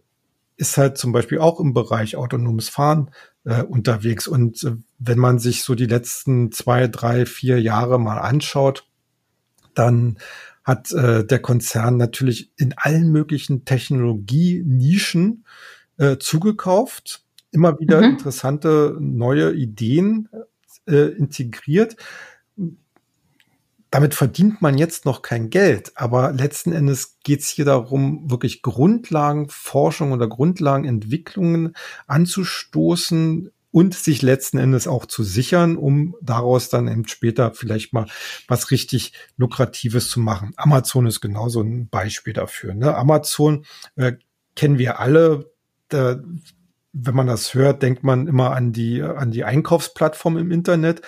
ist 0.57 0.77
halt 0.77 0.97
zum 0.97 1.13
Beispiel 1.13 1.39
auch 1.39 1.59
im 1.61 1.73
Bereich 1.73 2.17
autonomes 2.17 2.67
Fahren 2.69 3.11
äh, 3.45 3.63
unterwegs. 3.63 4.27
Und 4.27 4.63
äh, 4.63 4.75
wenn 4.99 5.19
man 5.19 5.39
sich 5.39 5.63
so 5.63 5.73
die 5.73 5.85
letzten 5.85 6.51
zwei, 6.51 6.87
drei, 6.87 7.25
vier 7.25 7.61
Jahre 7.61 7.99
mal 7.99 8.19
anschaut, 8.19 8.87
dann 9.73 10.17
hat 10.63 10.91
äh, 10.91 11.25
der 11.25 11.39
Konzern 11.39 11.95
natürlich 11.97 12.51
in 12.57 12.73
allen 12.77 13.09
möglichen 13.11 13.63
Technologienischen 13.65 15.45
äh, 16.01 16.17
zugekauft, 16.17 17.23
immer 17.51 17.79
wieder 17.79 17.99
mhm. 17.99 18.11
interessante 18.11 18.97
neue 18.99 19.53
Ideen 19.53 20.29
äh, 20.87 21.15
integriert. 21.15 21.95
Damit 23.91 24.15
verdient 24.15 24.63
man 24.63 24.79
jetzt 24.79 25.05
noch 25.05 25.21
kein 25.21 25.51
Geld, 25.51 25.91
aber 25.95 26.31
letzten 26.31 26.71
Endes 26.71 27.19
geht 27.23 27.41
es 27.41 27.49
hier 27.49 27.65
darum, 27.65 28.31
wirklich 28.31 28.63
Grundlagenforschung 28.63 30.11
oder 30.11 30.27
Grundlagenentwicklungen 30.27 31.75
anzustoßen 32.07 33.51
und 33.69 33.93
sich 33.93 34.23
letzten 34.23 34.57
Endes 34.57 34.87
auch 34.87 35.05
zu 35.05 35.23
sichern, 35.23 35.75
um 35.77 36.15
daraus 36.19 36.69
dann 36.69 36.87
eben 36.87 37.07
später 37.07 37.53
vielleicht 37.53 37.93
mal 37.93 38.07
was 38.47 38.71
richtig 38.71 39.13
Lukratives 39.37 40.09
zu 40.09 40.19
machen. 40.19 40.53
Amazon 40.55 41.05
ist 41.05 41.21
genauso 41.21 41.61
ein 41.61 41.89
Beispiel 41.89 42.33
dafür. 42.33 42.73
Ne? 42.73 42.95
Amazon 42.95 43.65
äh, 43.97 44.13
kennen 44.55 44.79
wir 44.79 44.99
alle, 44.99 45.50
da, 45.93 46.19
wenn 46.93 47.15
man 47.15 47.27
das 47.27 47.53
hört, 47.53 47.81
denkt 47.81 48.03
man 48.03 48.27
immer 48.27 48.51
an 48.51 48.73
die, 48.73 49.01
an 49.01 49.31
die 49.31 49.43
Einkaufsplattform 49.43 50.37
im 50.37 50.51
Internet. 50.51 51.01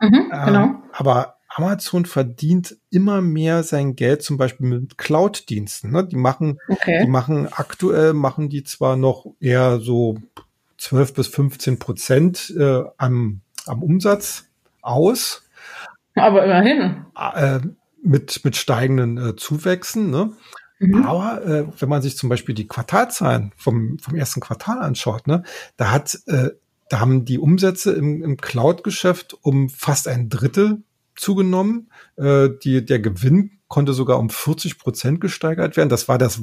Mhm, 0.00 0.30
ähm, 0.32 0.46
genau. 0.46 0.74
aber 0.92 1.36
Amazon 1.56 2.04
verdient 2.04 2.76
immer 2.90 3.20
mehr 3.20 3.62
sein 3.62 3.94
Geld 3.94 4.22
zum 4.22 4.36
Beispiel 4.36 4.66
mit 4.66 4.98
Cloud-Diensten. 4.98 5.90
Ne? 5.90 6.04
Die 6.04 6.16
machen, 6.16 6.58
okay. 6.68 7.02
die 7.04 7.10
machen 7.10 7.48
aktuell 7.52 8.12
machen 8.12 8.48
die 8.48 8.64
zwar 8.64 8.96
noch 8.96 9.26
eher 9.40 9.78
so 9.78 10.18
12 10.78 11.14
bis 11.14 11.28
15 11.28 11.78
Prozent 11.78 12.52
äh, 12.58 12.82
am, 12.98 13.40
am 13.66 13.82
Umsatz 13.82 14.46
aus. 14.82 15.48
Aber 16.16 16.44
immerhin. 16.44 17.06
Äh, 17.16 17.60
mit, 18.02 18.44
mit 18.44 18.56
steigenden 18.56 19.16
äh, 19.18 19.36
Zuwächsen. 19.36 20.10
Ne? 20.10 20.32
Mhm. 20.88 21.06
Aber 21.06 21.44
äh, 21.44 21.66
wenn 21.78 21.88
man 21.88 22.02
sich 22.02 22.16
zum 22.16 22.28
Beispiel 22.28 22.54
die 22.54 22.66
Quartalzahlen 22.66 23.52
vom, 23.56 23.98
vom 23.98 24.14
ersten 24.14 24.40
Quartal 24.40 24.80
anschaut, 24.80 25.26
ne, 25.26 25.42
da 25.76 25.90
hat, 25.90 26.18
äh, 26.26 26.50
da 26.88 27.00
haben 27.00 27.24
die 27.24 27.38
Umsätze 27.38 27.92
im, 27.92 28.22
im 28.22 28.36
Cloud-Geschäft 28.36 29.36
um 29.42 29.68
fast 29.68 30.08
ein 30.08 30.28
Drittel 30.28 30.82
zugenommen. 31.16 31.90
Äh, 32.16 32.50
die, 32.62 32.84
der 32.84 33.00
Gewinn 33.00 33.58
konnte 33.68 33.92
sogar 33.92 34.18
um 34.18 34.30
40 34.30 34.78
Prozent 34.78 35.20
gesteigert 35.20 35.76
werden. 35.76 35.88
Das 35.88 36.08
war 36.08 36.18
das 36.18 36.42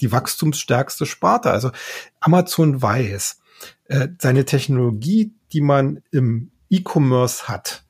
die 0.00 0.12
wachstumsstärkste 0.12 1.06
Sparte. 1.06 1.50
Also 1.50 1.70
Amazon 2.20 2.82
weiß, 2.82 3.40
äh, 3.86 4.08
seine 4.20 4.44
Technologie, 4.44 5.32
die 5.52 5.60
man 5.60 6.02
im 6.10 6.50
E-Commerce 6.68 7.48
hat, 7.48 7.84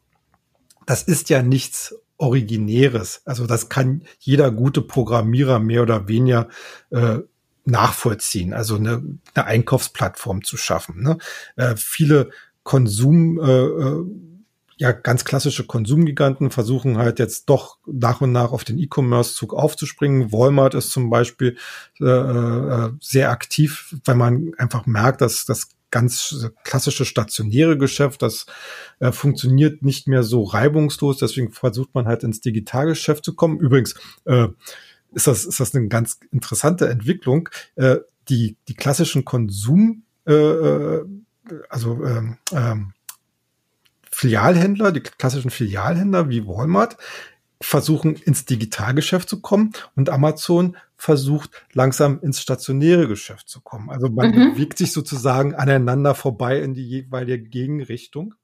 das 0.84 1.02
ist 1.02 1.30
ja 1.30 1.42
nichts 1.42 1.96
Originäres. 2.18 3.22
Also 3.24 3.46
das 3.46 3.68
kann 3.68 4.02
jeder 4.18 4.50
gute 4.50 4.82
Programmierer 4.82 5.58
mehr 5.58 5.82
oder 5.82 6.08
weniger 6.08 6.48
äh, 6.90 7.18
nachvollziehen, 7.64 8.52
also 8.54 8.76
eine, 8.76 9.02
eine 9.34 9.44
Einkaufsplattform 9.44 10.44
zu 10.44 10.56
schaffen. 10.56 11.02
Ne? 11.02 11.18
Äh, 11.56 11.74
viele 11.76 12.30
Konsum, 12.62 13.40
äh, 13.40 13.64
äh, 13.64 14.04
ja 14.78 14.92
ganz 14.92 15.24
klassische 15.24 15.64
Konsumgiganten 15.64 16.50
versuchen 16.50 16.98
halt 16.98 17.18
jetzt 17.18 17.48
doch 17.48 17.78
nach 17.86 18.20
und 18.20 18.32
nach 18.32 18.52
auf 18.52 18.62
den 18.62 18.78
E-Commerce-Zug 18.78 19.54
aufzuspringen. 19.54 20.32
Walmart 20.32 20.74
ist 20.74 20.90
zum 20.90 21.08
Beispiel 21.08 21.56
äh, 22.00 22.04
äh, 22.04 22.90
sehr 23.00 23.30
aktiv, 23.30 23.94
weil 24.04 24.16
man 24.16 24.52
einfach 24.58 24.84
merkt, 24.86 25.22
dass 25.22 25.46
das 25.46 25.68
ganz 25.90 26.50
klassische 26.64 27.04
stationäre 27.04 27.78
Geschäft, 27.78 28.22
das 28.22 28.46
äh, 28.98 29.12
funktioniert 29.12 29.82
nicht 29.82 30.08
mehr 30.08 30.22
so 30.22 30.42
reibungslos, 30.42 31.18
deswegen 31.18 31.52
versucht 31.52 31.94
man 31.94 32.06
halt 32.06 32.24
ins 32.24 32.40
Digitalgeschäft 32.40 33.24
zu 33.24 33.34
kommen. 33.34 33.58
Übrigens 33.58 33.94
äh, 34.24 34.48
ist 35.12 35.26
das 35.26 35.44
ist 35.44 35.60
das 35.60 35.74
eine 35.74 35.88
ganz 35.88 36.18
interessante 36.32 36.88
Entwicklung. 36.88 37.48
Äh, 37.76 37.98
die 38.28 38.56
die 38.68 38.74
klassischen 38.74 39.24
Konsum 39.24 40.02
äh, 40.26 40.32
äh 40.32 41.04
also 41.68 42.04
ähm, 42.04 42.38
ähm, 42.52 42.92
Filialhändler, 44.10 44.90
die 44.92 45.00
klassischen 45.00 45.50
Filialhändler 45.50 46.28
wie 46.28 46.46
Walmart, 46.46 46.96
versuchen 47.60 48.16
ins 48.16 48.44
Digitalgeschäft 48.44 49.28
zu 49.28 49.40
kommen 49.40 49.72
und 49.94 50.10
Amazon 50.10 50.76
versucht 50.96 51.66
langsam 51.72 52.20
ins 52.20 52.40
stationäre 52.40 53.08
Geschäft 53.08 53.48
zu 53.48 53.60
kommen. 53.60 53.90
Also 53.90 54.08
man 54.08 54.30
mhm. 54.30 54.52
bewegt 54.52 54.78
sich 54.78 54.92
sozusagen 54.92 55.54
aneinander 55.54 56.14
vorbei 56.14 56.60
in 56.60 56.74
die 56.74 56.86
jeweilige 56.86 57.48
Gegenrichtung. 57.48 58.34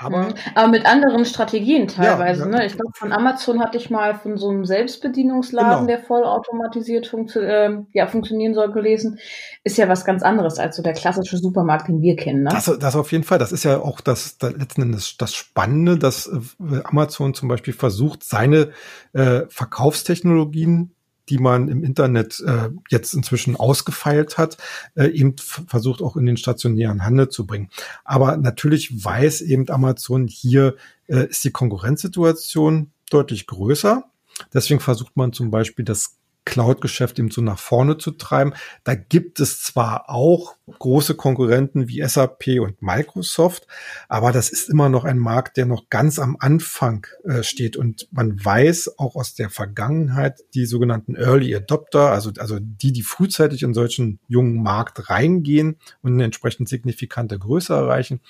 Aber, 0.00 0.28
mhm. 0.28 0.34
aber 0.54 0.68
mit 0.68 0.86
anderen 0.86 1.24
Strategien 1.24 1.88
teilweise. 1.88 2.44
Ja, 2.44 2.50
ja. 2.50 2.58
Ne? 2.58 2.66
Ich 2.66 2.74
glaube, 2.74 2.92
von 2.94 3.12
Amazon 3.12 3.60
hatte 3.60 3.78
ich 3.78 3.90
mal 3.90 4.14
von 4.14 4.36
so 4.36 4.48
einem 4.48 4.64
Selbstbedienungsladen, 4.64 5.86
genau. 5.86 5.86
der 5.86 5.98
vollautomatisiert 5.98 7.08
funktio 7.08 7.42
äh, 7.42 7.82
ja, 7.92 8.06
funktionieren 8.06 8.54
soll, 8.54 8.70
gelesen. 8.72 9.18
Ist 9.64 9.76
ja 9.76 9.88
was 9.88 10.04
ganz 10.04 10.22
anderes 10.22 10.60
als 10.60 10.76
so 10.76 10.82
der 10.82 10.92
klassische 10.92 11.38
Supermarkt, 11.38 11.88
den 11.88 12.00
wir 12.00 12.14
kennen. 12.14 12.44
Ne? 12.44 12.50
Das, 12.52 12.72
das 12.78 12.94
auf 12.94 13.10
jeden 13.10 13.24
Fall. 13.24 13.38
Das 13.38 13.50
ist 13.50 13.64
ja 13.64 13.80
auch 13.80 14.00
das, 14.00 14.38
das 14.38 14.52
letzten 14.52 14.82
Endes 14.82 15.16
das 15.16 15.34
Spannende, 15.34 15.98
dass 15.98 16.28
äh, 16.28 16.80
Amazon 16.84 17.34
zum 17.34 17.48
Beispiel 17.48 17.74
versucht, 17.74 18.22
seine 18.22 18.70
äh, 19.14 19.42
Verkaufstechnologien 19.48 20.94
die 21.28 21.38
man 21.38 21.68
im 21.68 21.82
Internet 21.82 22.42
äh, 22.46 22.70
jetzt 22.88 23.14
inzwischen 23.14 23.56
ausgefeilt 23.56 24.38
hat, 24.38 24.56
äh, 24.94 25.06
eben 25.06 25.36
versucht 25.38 26.02
auch 26.02 26.16
in 26.16 26.26
den 26.26 26.36
stationären 26.36 27.04
Handel 27.04 27.28
zu 27.28 27.46
bringen. 27.46 27.70
Aber 28.04 28.36
natürlich 28.36 29.04
weiß 29.04 29.42
eben 29.42 29.68
Amazon, 29.70 30.26
hier 30.26 30.76
äh, 31.06 31.28
ist 31.28 31.44
die 31.44 31.50
Konkurrenzsituation 31.50 32.90
deutlich 33.10 33.46
größer. 33.46 34.04
Deswegen 34.52 34.80
versucht 34.80 35.16
man 35.16 35.32
zum 35.32 35.50
Beispiel 35.50 35.84
das 35.84 36.17
Cloud-Geschäft 36.48 37.18
eben 37.18 37.30
so 37.30 37.42
nach 37.42 37.58
vorne 37.58 37.98
zu 37.98 38.10
treiben. 38.10 38.54
Da 38.82 38.94
gibt 38.94 39.38
es 39.38 39.62
zwar 39.62 40.08
auch 40.08 40.56
große 40.78 41.14
Konkurrenten 41.14 41.88
wie 41.88 42.02
SAP 42.06 42.58
und 42.60 42.80
Microsoft, 42.80 43.66
aber 44.08 44.32
das 44.32 44.48
ist 44.48 44.70
immer 44.70 44.88
noch 44.88 45.04
ein 45.04 45.18
Markt, 45.18 45.58
der 45.58 45.66
noch 45.66 45.90
ganz 45.90 46.18
am 46.18 46.36
Anfang 46.40 47.06
äh, 47.24 47.42
steht 47.42 47.76
und 47.76 48.08
man 48.12 48.42
weiß 48.42 48.98
auch 48.98 49.14
aus 49.14 49.34
der 49.34 49.50
Vergangenheit, 49.50 50.40
die 50.54 50.64
sogenannten 50.64 51.16
Early 51.16 51.54
Adopter, 51.54 52.10
also, 52.12 52.32
also 52.38 52.58
die, 52.58 52.92
die 52.92 53.02
frühzeitig 53.02 53.62
in 53.62 53.74
solchen 53.74 54.18
jungen 54.26 54.62
Markt 54.62 55.10
reingehen 55.10 55.76
und 56.00 56.14
eine 56.14 56.24
entsprechend 56.24 56.68
signifikante 56.68 57.38
Größe 57.38 57.74
erreichen, 57.74 58.20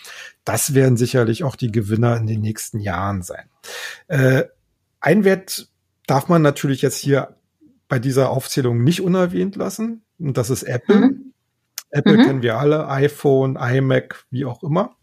das 0.45 0.75
werden 0.75 0.97
sicherlich 0.97 1.45
auch 1.45 1.55
die 1.55 1.71
Gewinner 1.71 2.17
in 2.17 2.27
den 2.27 2.41
nächsten 2.41 2.81
Jahren 2.81 3.23
sein. 3.23 3.49
Äh, 4.09 4.45
ein 5.01 5.23
Wert, 5.23 5.69
darf 6.09 6.29
man 6.29 6.43
natürlich 6.43 6.83
jetzt 6.83 6.97
hier 6.97 7.38
bei 7.89 7.99
dieser 7.99 8.31
Aufzählung 8.31 8.85
nicht 8.85 9.01
unerwähnt 9.01 9.57
lassen. 9.57 10.03
Und 10.19 10.37
das 10.37 10.51
ist 10.51 10.63
Apple. 10.63 10.97
Mhm. 10.97 11.33
Apple 11.91 12.19
mhm. 12.19 12.25
kennen 12.25 12.43
wir 12.43 12.59
alle, 12.59 12.89
iPhone, 12.89 13.57
iMac, 13.57 14.27
wie 14.31 14.45
auch 14.45 14.63
immer. 14.63 14.95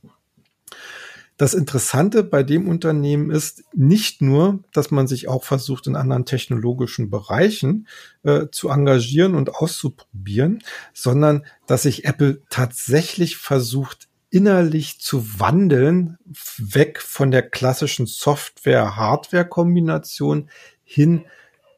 Das 1.37 1.53
Interessante 1.53 2.23
bei 2.23 2.43
dem 2.43 2.69
Unternehmen 2.69 3.29
ist 3.29 3.65
nicht 3.73 4.21
nur, 4.21 4.63
dass 4.71 4.89
man 4.89 5.05
sich 5.05 5.27
auch 5.27 5.43
versucht, 5.43 5.85
in 5.85 5.97
anderen 5.97 6.23
technologischen 6.23 7.09
Bereichen 7.09 7.89
äh, 8.23 8.45
zu 8.51 8.69
engagieren 8.69 9.35
und 9.35 9.53
auszuprobieren, 9.53 10.63
sondern 10.93 11.45
dass 11.67 11.83
sich 11.83 12.05
Apple 12.05 12.41
tatsächlich 12.49 13.35
versucht, 13.35 14.07
innerlich 14.29 15.01
zu 15.01 15.39
wandeln, 15.39 16.17
weg 16.57 17.01
von 17.01 17.31
der 17.31 17.49
klassischen 17.49 18.05
Software-Hardware-Kombination 18.05 20.49
hin 20.83 21.25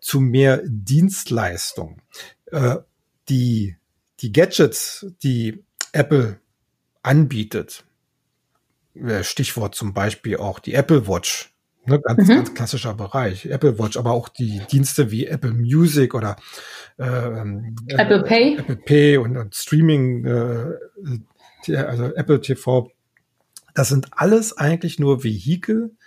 zu 0.07 0.21
mehr 0.21 0.61
Dienstleistung. 0.65 2.01
Äh, 2.45 2.77
die, 3.27 3.75
die 4.21 4.31
Gadgets, 4.31 5.05
die 5.21 5.65
Apple 5.91 6.39
anbietet, 7.03 7.83
äh, 8.95 9.25
Stichwort 9.25 9.75
zum 9.75 9.93
Beispiel 9.93 10.37
auch 10.37 10.59
die 10.59 10.75
Apple 10.75 11.09
Watch. 11.09 11.53
Ne, 11.85 11.99
ganz, 11.99 12.25
mhm. 12.25 12.35
ganz 12.35 12.53
klassischer 12.53 12.93
Bereich. 12.93 13.47
Apple 13.47 13.79
Watch, 13.79 13.97
aber 13.97 14.11
auch 14.11 14.29
die 14.29 14.61
Dienste 14.71 15.11
wie 15.11 15.25
Apple 15.25 15.51
Music 15.51 16.15
oder 16.15 16.37
ähm, 16.97 17.75
Apple 17.89 18.19
äh, 18.19 18.23
Pay. 18.23 18.57
Apple 18.59 18.77
Pay 18.77 19.17
und, 19.17 19.35
und 19.35 19.55
Streaming, 19.55 20.23
äh, 20.23 21.75
also 21.75 22.15
Apple 22.15 22.39
TV. 22.39 22.89
Das 23.73 23.89
sind 23.89 24.07
alles 24.11 24.57
eigentlich 24.57 24.99
nur 24.99 25.25
Vehikel, 25.25 25.97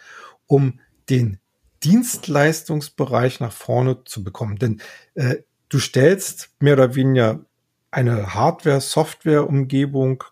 um 0.47 0.81
den 1.11 1.40
Dienstleistungsbereich 1.83 3.41
nach 3.41 3.53
vorne 3.53 4.05
zu 4.05 4.23
bekommen. 4.23 4.57
Denn 4.57 4.81
äh, 5.15 5.37
du 5.69 5.79
stellst 5.79 6.51
mehr 6.61 6.75
oder 6.75 6.95
weniger 6.95 7.45
eine 7.91 8.35
Hardware-Software-Umgebung 8.35 10.25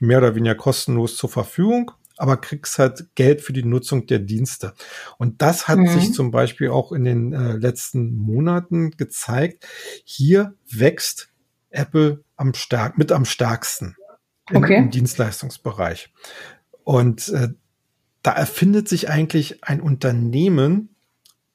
mehr 0.00 0.18
oder 0.18 0.34
weniger 0.34 0.54
kostenlos 0.54 1.16
zur 1.16 1.30
Verfügung, 1.30 1.92
aber 2.16 2.38
kriegst 2.38 2.78
halt 2.78 3.14
Geld 3.14 3.42
für 3.42 3.52
die 3.52 3.64
Nutzung 3.64 4.06
der 4.06 4.18
Dienste. 4.18 4.74
Und 5.18 5.42
das 5.42 5.68
hat 5.68 5.78
mhm. 5.78 5.88
sich 5.88 6.12
zum 6.12 6.30
Beispiel 6.30 6.70
auch 6.70 6.92
in 6.92 7.04
den 7.04 7.32
äh, 7.32 7.52
letzten 7.52 8.16
Monaten 8.16 8.92
gezeigt. 8.92 9.66
Hier 10.04 10.54
wächst 10.70 11.28
Apple 11.70 12.24
am 12.36 12.54
stark, 12.54 12.98
mit 12.98 13.12
am 13.12 13.24
stärksten 13.24 13.96
okay. 14.52 14.76
im 14.76 14.90
Dienstleistungsbereich. 14.90 16.12
Und 16.84 17.28
äh, 17.28 17.48
da 18.26 18.32
erfindet 18.32 18.88
sich 18.88 19.08
eigentlich 19.08 19.62
ein 19.62 19.80
Unternehmen 19.80 20.88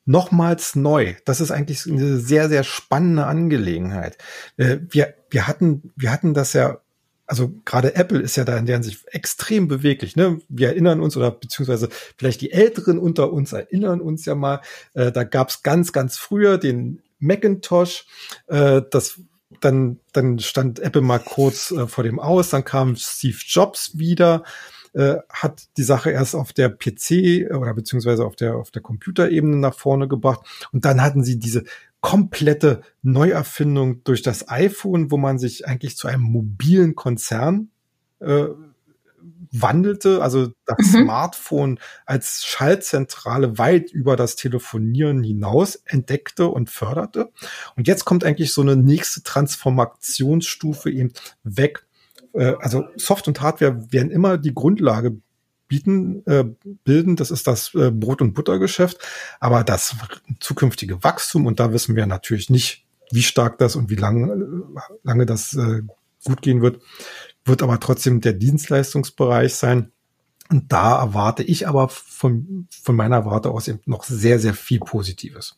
nochmals 0.05 0.75
neu. 0.75 1.15
Das 1.25 1.41
ist 1.41 1.51
eigentlich 1.51 1.85
eine 1.85 2.17
sehr, 2.17 2.47
sehr 2.47 2.63
spannende 2.63 3.25
Angelegenheit. 3.25 4.17
Äh, 4.55 4.77
wir, 4.89 5.13
wir 5.29 5.47
hatten, 5.47 5.91
wir 5.95 6.11
hatten 6.11 6.33
das 6.33 6.53
ja 6.53 6.79
also 7.27 7.53
gerade 7.63 7.95
Apple 7.95 8.19
ist 8.19 8.35
ja 8.35 8.43
da 8.43 8.57
in 8.57 8.65
der 8.65 8.75
Hinsicht 8.75 9.05
extrem 9.07 9.69
beweglich. 9.69 10.17
Ne? 10.17 10.41
Wir 10.49 10.69
erinnern 10.69 10.99
uns 10.99 11.15
oder 11.15 11.31
beziehungsweise 11.31 11.87
vielleicht 12.17 12.41
die 12.41 12.51
Älteren 12.51 12.99
unter 12.99 13.31
uns 13.31 13.53
erinnern 13.53 14.01
uns 14.01 14.25
ja 14.25 14.35
mal, 14.35 14.59
äh, 14.95 15.13
da 15.13 15.23
gab 15.23 15.47
es 15.47 15.63
ganz, 15.63 15.93
ganz 15.93 16.17
früher 16.17 16.57
den 16.57 17.01
Macintosh, 17.19 18.05
äh, 18.47 18.81
das 18.91 19.21
dann, 19.61 19.99
dann 20.11 20.39
stand 20.39 20.79
Apple 20.79 21.01
mal 21.01 21.19
kurz 21.19 21.71
äh, 21.71 21.87
vor 21.87 22.03
dem 22.03 22.19
Aus, 22.19 22.49
dann 22.49 22.65
kam 22.65 22.97
Steve 22.97 23.37
Jobs 23.45 23.97
wieder, 23.97 24.43
äh, 24.93 25.17
hat 25.29 25.67
die 25.77 25.83
Sache 25.83 26.11
erst 26.11 26.35
auf 26.35 26.53
der 26.53 26.69
PC 26.69 27.49
oder 27.55 27.73
beziehungsweise 27.73 28.25
auf 28.25 28.35
der, 28.35 28.55
auf 28.55 28.71
der 28.71 28.81
Computerebene 28.81 29.57
nach 29.57 29.75
vorne 29.75 30.07
gebracht 30.07 30.45
und 30.71 30.85
dann 30.85 31.01
hatten 31.01 31.23
sie 31.23 31.39
diese 31.39 31.63
komplette 32.01 32.81
Neuerfindung 33.03 34.03
durch 34.03 34.21
das 34.23 34.49
iPhone, 34.49 35.11
wo 35.11 35.17
man 35.17 35.37
sich 35.37 35.67
eigentlich 35.67 35.95
zu 35.97 36.07
einem 36.07 36.23
mobilen 36.23 36.95
Konzern 36.95 37.69
äh, 38.19 38.47
wandelte, 39.51 40.21
also 40.21 40.51
das 40.65 40.93
mhm. 40.93 41.03
Smartphone 41.03 41.79
als 42.05 42.43
Schaltzentrale 42.45 43.57
weit 43.57 43.91
über 43.91 44.15
das 44.15 44.35
Telefonieren 44.35 45.23
hinaus 45.23 45.75
entdeckte 45.85 46.47
und 46.47 46.69
förderte. 46.69 47.31
Und 47.75 47.87
jetzt 47.87 48.05
kommt 48.05 48.23
eigentlich 48.23 48.53
so 48.53 48.61
eine 48.61 48.75
nächste 48.75 49.23
Transformationsstufe 49.23 50.89
eben 50.89 51.13
weg. 51.43 51.85
Äh, 52.33 52.53
also 52.59 52.85
Soft 52.95 53.27
und 53.27 53.41
Hardware 53.41 53.91
werden 53.91 54.11
immer 54.11 54.37
die 54.37 54.53
Grundlage 54.53 55.17
bieten, 55.67 56.25
äh, 56.25 56.43
bilden. 56.83 57.15
Das 57.15 57.31
ist 57.31 57.47
das 57.47 57.73
äh, 57.75 57.91
Brot- 57.91 58.21
und 58.21 58.33
Buttergeschäft. 58.33 58.99
Aber 59.39 59.63
das 59.63 59.95
zukünftige 60.39 61.03
Wachstum, 61.03 61.45
und 61.45 61.59
da 61.59 61.71
wissen 61.71 61.95
wir 61.95 62.05
natürlich 62.05 62.49
nicht, 62.49 62.85
wie 63.11 63.23
stark 63.23 63.57
das 63.57 63.75
und 63.75 63.89
wie 63.89 63.95
lange, 63.95 64.65
lange 65.03 65.25
das 65.25 65.53
äh, 65.55 65.81
gut 66.25 66.41
gehen 66.41 66.61
wird, 66.61 66.81
wird 67.45 67.63
aber 67.63 67.79
trotzdem 67.79 68.21
der 68.21 68.33
Dienstleistungsbereich 68.33 69.55
sein. 69.55 69.91
Und 70.49 70.71
da 70.71 70.99
erwarte 70.99 71.43
ich 71.43 71.67
aber 71.67 71.87
von, 71.87 72.67
von 72.69 72.95
meiner 72.95 73.25
Warte 73.25 73.49
aus 73.49 73.69
eben 73.69 73.79
noch 73.85 74.03
sehr, 74.03 74.39
sehr 74.39 74.53
viel 74.53 74.79
Positives. 74.79 75.57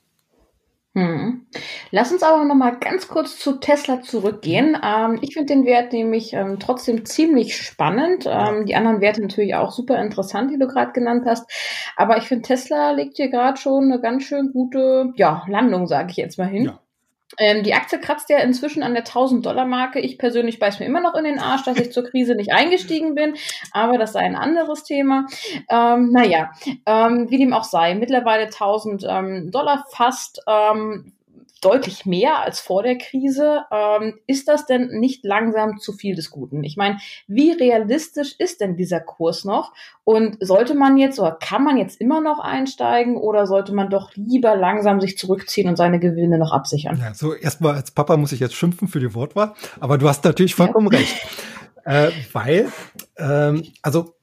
Hm. 0.96 1.48
Lass 1.90 2.12
uns 2.12 2.22
aber 2.22 2.44
noch 2.46 2.54
mal 2.54 2.78
ganz 2.78 3.08
kurz 3.08 3.40
zu 3.40 3.54
Tesla 3.60 4.02
zurückgehen. 4.02 4.78
Ähm, 4.84 5.18
ich 5.22 5.34
finde 5.34 5.54
den 5.54 5.66
Wert 5.66 5.92
nämlich 5.92 6.34
ähm, 6.34 6.60
trotzdem 6.60 7.04
ziemlich 7.06 7.58
spannend. 7.58 8.26
Ähm, 8.28 8.68
die 8.68 8.76
anderen 8.76 9.02
Werte 9.02 9.22
natürlich 9.22 9.56
auch 9.56 9.72
super 9.72 10.00
interessant, 10.00 10.52
die 10.52 10.60
du 10.60 10.68
gerade 10.68 10.92
genannt 10.92 11.24
hast. 11.26 11.50
Aber 11.96 12.18
ich 12.18 12.26
finde, 12.26 12.44
Tesla 12.44 12.92
legt 12.92 13.18
hier 13.18 13.30
gerade 13.30 13.58
schon 13.58 13.86
eine 13.86 14.02
ganz 14.02 14.24
schön 14.24 14.52
gute 14.54 15.14
ja, 15.16 15.44
Landung, 15.48 15.88
sage 15.88 16.12
ich 16.12 16.18
jetzt 16.18 16.38
mal 16.38 16.48
hin. 16.48 16.66
Ja. 16.66 16.83
Ähm, 17.38 17.63
die 17.63 17.74
Aktie 17.74 18.00
kratzt 18.00 18.30
ja 18.30 18.39
inzwischen 18.39 18.84
an 18.84 18.93
der 18.93 19.06
1000-Dollar-Marke. 19.06 20.00
Ich 20.00 20.17
persönlich 20.17 20.60
beiß 20.60 20.80
mir 20.80 20.86
immer 20.86 21.02
noch 21.02 21.15
in 21.15 21.24
den 21.24 21.39
Arsch, 21.39 21.63
dass 21.63 21.78
ich 21.78 21.91
zur 21.91 22.04
Krise 22.04 22.36
nicht 22.36 22.54
eingestiegen 22.54 23.15
bin, 23.15 23.36
aber 23.72 23.98
das 23.98 24.13
sei 24.13 24.22
ein 24.22 24.36
anderes 24.36 24.84
Thema. 24.84 25.28
Ähm, 25.69 26.12
naja, 26.12 26.52
ähm, 26.86 27.30
wie 27.30 27.38
dem 27.38 27.54
auch 27.54 27.63
sei, 27.63 27.96
mittlerweile 27.96 28.46
1000 28.46 29.06
ähm, 29.08 29.52
Dollar 29.52 29.86
fast. 29.91 30.41
Ähm, 30.48 31.13
deutlich 31.63 32.06
mehr 32.06 32.39
als 32.39 32.60
vor 32.60 32.84
der 32.84 32.97
Krise. 32.97 33.62
Ähm, 33.71 34.19
ist 34.28 34.47
das 34.47 34.65
denn 34.65 34.88
nicht 34.99 35.23
langsam 35.23 35.80
zu 35.80 35.93
viel 35.93 36.15
des 36.15 36.30
Guten? 36.30 36.63
Ich 36.63 36.78
meine, 36.78 36.97
wie 37.28 37.52
realistisch 37.52 38.36
ist 38.38 38.62
denn 38.62 38.76
dieser 38.76 38.99
Kurs 38.99 39.45
noch? 39.45 39.73
Und 40.04 40.38
sollte 40.39 40.76
man 40.76 40.97
jetzt 40.97 41.19
oder 41.19 41.32
kann 41.32 41.63
man 41.63 41.78
jetzt 41.78 42.02
immer 42.02 42.21
noch 42.21 42.39
einsteigen 42.39 43.15
oder 43.15 43.47
sollte 43.47 43.73
man 43.73 43.89
doch 43.89 44.12
lieber 44.15 44.56
langsam 44.56 44.99
sich 44.99 45.17
zurückziehen 45.17 45.69
und 45.69 45.78
seine 45.78 45.99
Gewinne 45.99 46.38
noch 46.38 46.52
absichern? 46.52 46.99
Ja, 46.99 47.13
so 47.13 47.34
erstmal 47.34 47.76
als 47.76 47.91
Papa 47.91 48.17
muss 48.17 48.32
ich 48.32 48.39
jetzt 48.39 48.56
schimpfen 48.56 48.88
für 48.88 48.99
die 48.99 49.13
Wortwahl, 49.13 49.54
aber 49.80 49.97
du 49.97 50.08
hast 50.10 50.23
natürlich 50.26 50.56
vollkommen 50.56 50.91
ja. 50.91 50.99
recht. 50.99 51.15
Äh, 51.86 52.12
weil, 52.32 52.71
ähm, 53.17 53.63
also 53.82 54.15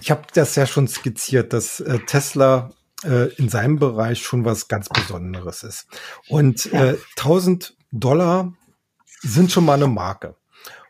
ich 0.00 0.10
habe 0.10 0.22
das 0.34 0.54
ja 0.56 0.66
schon 0.66 0.88
skizziert, 0.88 1.52
dass 1.52 1.80
äh, 1.80 1.98
Tesla 2.06 2.70
äh, 3.04 3.32
in 3.34 3.48
seinem 3.48 3.78
Bereich 3.78 4.22
schon 4.22 4.44
was 4.44 4.68
ganz 4.68 4.88
Besonderes 4.88 5.62
ist. 5.62 5.86
Und 6.28 6.72
äh, 6.72 6.96
1000 7.16 7.76
Dollar 7.92 8.52
sind 9.20 9.50
schon 9.50 9.64
mal 9.64 9.74
eine 9.74 9.86
Marke. 9.86 10.36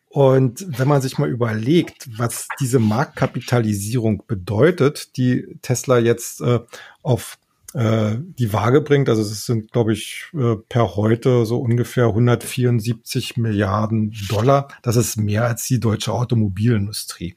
Und 0.09 0.66
wenn 0.79 0.88
man 0.88 1.03
sich 1.03 1.18
mal 1.18 1.29
überlegt, 1.29 2.09
was 2.18 2.49
diese 2.61 2.79
Marktkapitalisierung 2.79 4.25
bedeutet, 4.27 5.16
die 5.16 5.59
Tesla 5.61 5.99
jetzt 5.99 6.40
äh, 6.40 6.61
auf 7.03 7.38
äh, 7.75 8.16
die 8.18 8.53
Waage 8.53 8.81
bringt, 8.81 9.11
also 9.11 9.21
es 9.21 9.44
sind, 9.44 9.71
glaube 9.71 9.92
ich, 9.92 10.31
äh, 10.33 10.57
per 10.68 10.97
heute 10.97 11.44
so 11.44 11.59
ungefähr 11.61 12.07
174 12.07 13.37
Milliarden 13.37 14.16
Dollar. 14.29 14.68
Das 14.83 14.97
ist 14.97 15.18
mehr 15.18 15.44
als 15.44 15.66
die 15.66 15.79
deutsche 15.79 16.12
Automobilindustrie. 16.12 17.37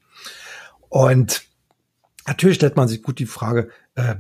Und 0.88 1.44
natürlich 2.26 2.56
stellt 2.56 2.78
man 2.78 2.88
sich 2.88 3.04
gut 3.04 3.20
die 3.20 3.26
Frage, 3.26 3.70
äh, 3.96 4.16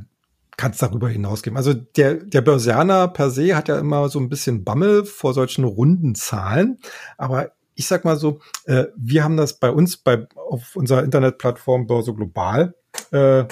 kann 0.62 0.74
es 0.74 0.78
darüber 0.78 1.10
hinausgehen. 1.10 1.58
Also 1.58 1.74
der, 1.74 2.14
der 2.14 2.42
Börsianer 2.42 3.08
per 3.08 3.32
se 3.32 3.56
hat 3.56 3.68
ja 3.68 3.80
immer 3.80 4.10
so 4.10 4.20
ein 4.20 4.30
bisschen 4.30 4.64
Bammel 4.64 5.06
vor 5.06 5.34
solchen 5.34 5.64
runden 5.64 6.14
Zahlen. 6.14 6.78
Aber 7.18 7.54
ich 7.74 7.88
sag 7.88 8.06
mal 8.06 8.16
so, 8.16 8.42
äh, 8.66 8.86
wir 8.96 9.24
haben 9.24 9.38
das 9.38 9.58
bei 9.58 9.72
uns 9.72 9.98
bei, 9.98 10.28
auf 10.36 10.76
unserer 10.76 11.04
Internetplattform 11.04 11.88
Börse 11.88 12.14
Global 12.14 12.76
äh, 13.12 13.46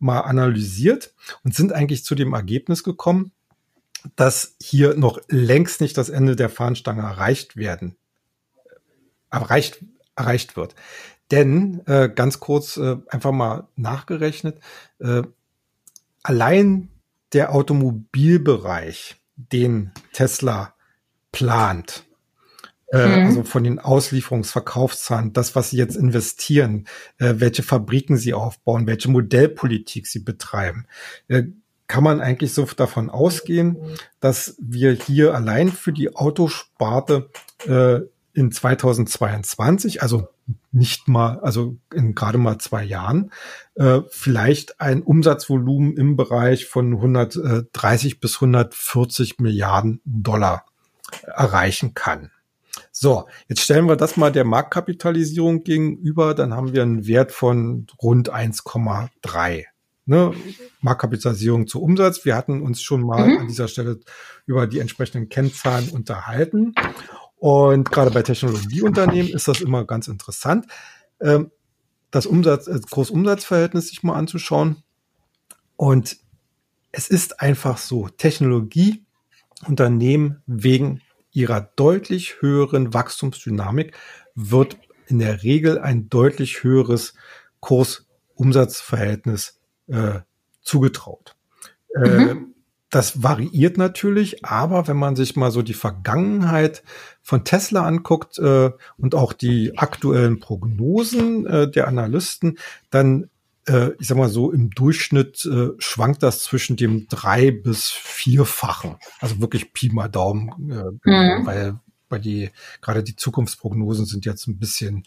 mal 0.00 0.22
analysiert 0.22 1.14
und 1.44 1.54
sind 1.54 1.72
eigentlich 1.72 2.04
zu 2.04 2.16
dem 2.16 2.32
Ergebnis 2.32 2.82
gekommen, 2.82 3.30
dass 4.16 4.56
hier 4.60 4.96
noch 4.96 5.20
längst 5.28 5.80
nicht 5.80 5.96
das 5.96 6.08
Ende 6.08 6.34
der 6.34 6.48
Fahnenstange 6.48 7.02
erreicht 7.02 7.56
werden, 7.56 7.94
erreicht, 9.30 9.84
erreicht 10.16 10.56
wird. 10.56 10.74
Denn 11.30 11.82
äh, 11.86 12.08
ganz 12.12 12.40
kurz 12.40 12.78
äh, 12.78 12.96
einfach 13.06 13.30
mal 13.30 13.68
nachgerechnet, 13.76 14.58
äh, 14.98 15.22
allein 16.28 16.90
der 17.32 17.54
Automobilbereich, 17.54 19.16
den 19.36 19.92
Tesla 20.12 20.74
plant, 21.32 22.04
äh, 22.92 23.06
mhm. 23.06 23.26
also 23.26 23.42
von 23.44 23.64
den 23.64 23.78
Auslieferungsverkaufszahlen, 23.78 25.32
das, 25.32 25.54
was 25.54 25.70
sie 25.70 25.78
jetzt 25.78 25.96
investieren, 25.96 26.86
äh, 27.18 27.34
welche 27.38 27.62
Fabriken 27.62 28.18
sie 28.18 28.34
aufbauen, 28.34 28.86
welche 28.86 29.10
Modellpolitik 29.10 30.06
sie 30.06 30.20
betreiben, 30.20 30.86
äh, 31.28 31.44
kann 31.86 32.04
man 32.04 32.20
eigentlich 32.20 32.52
so 32.52 32.64
davon 32.64 33.08
ausgehen, 33.08 33.78
dass 34.20 34.56
wir 34.60 34.92
hier 34.92 35.34
allein 35.34 35.72
für 35.72 35.92
die 35.92 36.14
Autosparte 36.14 37.30
äh, 37.66 38.00
in 38.34 38.52
2022, 38.52 40.02
also 40.02 40.28
nicht 40.72 41.08
mal, 41.08 41.38
also 41.40 41.76
in 41.92 42.14
gerade 42.14 42.38
mal 42.38 42.58
zwei 42.58 42.84
Jahren, 42.84 43.32
äh, 43.74 44.00
vielleicht 44.10 44.80
ein 44.80 45.02
Umsatzvolumen 45.02 45.96
im 45.96 46.16
Bereich 46.16 46.66
von 46.66 46.94
130 46.94 48.20
bis 48.20 48.36
140 48.36 49.38
Milliarden 49.38 50.00
Dollar 50.04 50.64
erreichen 51.22 51.94
kann. 51.94 52.30
So, 52.92 53.26
jetzt 53.48 53.60
stellen 53.60 53.86
wir 53.86 53.96
das 53.96 54.16
mal 54.16 54.32
der 54.32 54.44
Marktkapitalisierung 54.44 55.64
gegenüber, 55.64 56.34
dann 56.34 56.54
haben 56.54 56.72
wir 56.72 56.82
einen 56.82 57.06
Wert 57.06 57.32
von 57.32 57.86
rund 58.00 58.32
1,3. 58.32 59.64
Ne? 60.08 60.32
Marktkapitalisierung 60.80 61.66
zu 61.66 61.82
Umsatz. 61.82 62.24
Wir 62.24 62.34
hatten 62.34 62.62
uns 62.62 62.80
schon 62.80 63.02
mal 63.02 63.28
mhm. 63.28 63.38
an 63.40 63.48
dieser 63.48 63.68
Stelle 63.68 64.00
über 64.46 64.66
die 64.66 64.78
entsprechenden 64.78 65.28
Kennzahlen 65.28 65.90
unterhalten. 65.90 66.74
Und 67.38 67.90
gerade 67.90 68.10
bei 68.10 68.22
Technologieunternehmen 68.22 69.32
ist 69.32 69.48
das 69.48 69.60
immer 69.60 69.84
ganz 69.84 70.08
interessant, 70.08 70.66
ähm, 71.20 71.50
das 72.10 72.24
Umsatz, 72.26 72.64
das 72.64 72.76
äh, 72.76 72.80
Großumsatzverhältnis 72.90 73.88
sich 73.88 74.02
mal 74.02 74.14
anzuschauen. 74.14 74.82
Und 75.76 76.16
es 76.90 77.08
ist 77.08 77.40
einfach 77.40 77.76
so, 77.78 78.08
Technologieunternehmen 78.08 80.42
wegen 80.46 81.02
ihrer 81.30 81.60
deutlich 81.76 82.40
höheren 82.40 82.92
Wachstumsdynamik 82.94 83.94
wird 84.34 84.78
in 85.06 85.20
der 85.20 85.42
Regel 85.42 85.78
ein 85.78 86.08
deutlich 86.08 86.64
höheres 86.64 87.12
Kursumsatzverhältnis 87.60 89.60
äh, 89.86 90.20
zugetraut. 90.62 91.36
Mhm. 91.94 92.54
Das 92.90 93.22
variiert 93.22 93.76
natürlich, 93.76 94.44
aber 94.46 94.88
wenn 94.88 94.96
man 94.96 95.14
sich 95.14 95.36
mal 95.36 95.50
so 95.50 95.62
die 95.62 95.74
Vergangenheit 95.74 96.82
von 97.22 97.44
Tesla 97.44 97.86
anguckt 97.86 98.38
äh, 98.38 98.70
und 98.96 99.14
auch 99.14 99.34
die 99.34 99.76
aktuellen 99.76 100.40
Prognosen 100.40 101.46
äh, 101.46 101.70
der 101.70 101.86
Analysten, 101.86 102.58
dann 102.90 103.28
äh, 103.68 103.90
ich 103.98 104.08
sag 104.08 104.16
mal 104.16 104.28
so, 104.28 104.50
im 104.50 104.70
Durchschnitt 104.70 105.44
äh, 105.44 105.70
schwankt 105.78 106.22
das 106.22 106.42
zwischen 106.42 106.76
dem 106.76 107.06
drei 107.08 107.50
bis 107.50 107.90
vierfachen. 107.90 108.96
Also 109.20 109.40
wirklich 109.40 109.72
Pi 109.72 109.90
mal 109.90 110.08
Daumen, 110.08 110.70
äh, 110.70 111.10
mhm. 111.10 111.46
weil 111.46 111.78
bei 112.08 112.18
die, 112.18 112.50
gerade 112.80 113.02
die 113.02 113.16
Zukunftsprognosen 113.16 114.06
sind 114.06 114.24
jetzt 114.24 114.46
ein 114.46 114.58
bisschen 114.58 115.06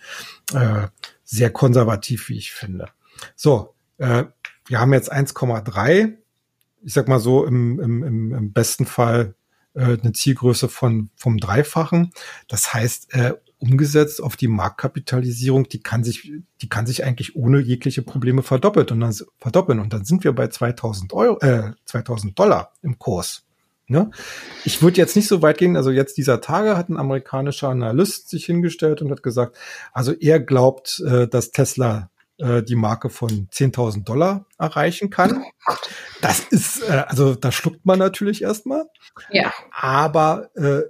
äh, 0.53 0.87
sehr 1.23 1.49
konservativ, 1.49 2.29
wie 2.29 2.37
ich 2.37 2.51
finde. 2.51 2.89
So, 3.35 3.73
äh, 3.97 4.25
wir 4.67 4.79
haben 4.79 4.93
jetzt 4.93 5.11
1,3 5.11 6.17
ich 6.83 6.93
sag 6.93 7.07
mal 7.07 7.19
so, 7.19 7.45
im, 7.45 7.79
im, 7.79 8.33
im 8.33 8.53
besten 8.53 8.85
Fall 8.85 9.35
äh, 9.73 9.97
eine 10.01 10.13
Zielgröße 10.13 10.69
von 10.69 11.09
vom 11.15 11.37
Dreifachen. 11.37 12.11
Das 12.47 12.73
heißt, 12.73 13.13
äh, 13.13 13.33
umgesetzt 13.61 14.21
auf 14.21 14.35
die 14.35 14.47
Marktkapitalisierung, 14.47 15.69
die 15.69 15.81
kann 15.81 16.03
sich, 16.03 16.31
die 16.61 16.69
kann 16.69 16.87
sich 16.87 17.05
eigentlich 17.05 17.35
ohne 17.35 17.59
jegliche 17.59 18.01
Probleme 18.01 18.41
verdoppelt 18.41 18.91
und 18.91 18.99
dann 18.99 19.15
verdoppeln 19.37 19.79
und 19.79 19.93
dann 19.93 20.03
sind 20.03 20.23
wir 20.23 20.33
bei 20.33 20.47
2000 20.47 21.13
Euro, 21.13 21.39
äh, 21.41 21.71
2000 21.85 22.37
Dollar 22.37 22.73
im 22.81 22.97
Kurs. 22.97 23.45
Ne? 23.87 24.09
Ich 24.63 24.81
würde 24.81 24.97
jetzt 24.97 25.15
nicht 25.15 25.27
so 25.27 25.41
weit 25.41 25.57
gehen, 25.57 25.75
also 25.75 25.91
jetzt 25.91 26.17
dieser 26.17 26.41
Tage 26.41 26.77
hat 26.77 26.89
ein 26.89 26.97
amerikanischer 26.97 27.69
Analyst 27.69 28.29
sich 28.29 28.45
hingestellt 28.45 29.01
und 29.01 29.11
hat 29.11 29.21
gesagt, 29.21 29.57
also 29.91 30.13
er 30.13 30.39
glaubt, 30.39 31.03
äh, 31.05 31.27
dass 31.27 31.51
Tesla 31.51 32.09
äh, 32.41 32.63
die 32.63 32.75
Marke 32.75 33.09
von 33.09 33.47
10.000 33.49 34.03
Dollar 34.03 34.45
erreichen 34.57 35.09
kann. 35.09 35.43
Das 36.21 36.39
ist, 36.39 36.81
äh, 36.83 37.03
also 37.07 37.35
da 37.35 37.51
schluckt 37.51 37.85
man 37.85 37.99
natürlich 37.99 38.41
erstmal. 38.41 38.85
Ja. 39.29 39.53
Aber 39.71 40.49
äh, 40.55 40.81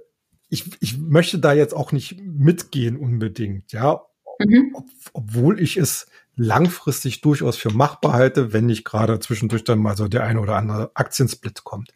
ich, 0.48 0.70
ich 0.80 0.98
möchte 0.98 1.38
da 1.38 1.52
jetzt 1.52 1.74
auch 1.74 1.92
nicht 1.92 2.20
mitgehen 2.20 2.96
unbedingt, 2.96 3.72
ja. 3.72 4.02
Mhm. 4.38 4.72
Ob, 4.74 4.84
obwohl 5.12 5.60
ich 5.60 5.76
es 5.76 6.06
langfristig 6.34 7.20
durchaus 7.20 7.56
für 7.56 7.70
machbar 7.70 8.14
halte, 8.14 8.52
wenn 8.52 8.66
nicht 8.66 8.84
gerade 8.84 9.20
zwischendurch 9.20 9.64
dann 9.64 9.78
mal 9.78 9.96
so 9.96 10.08
der 10.08 10.24
eine 10.24 10.40
oder 10.40 10.56
andere 10.56 10.90
Aktiensplit 10.94 11.64
kommt. 11.64 11.92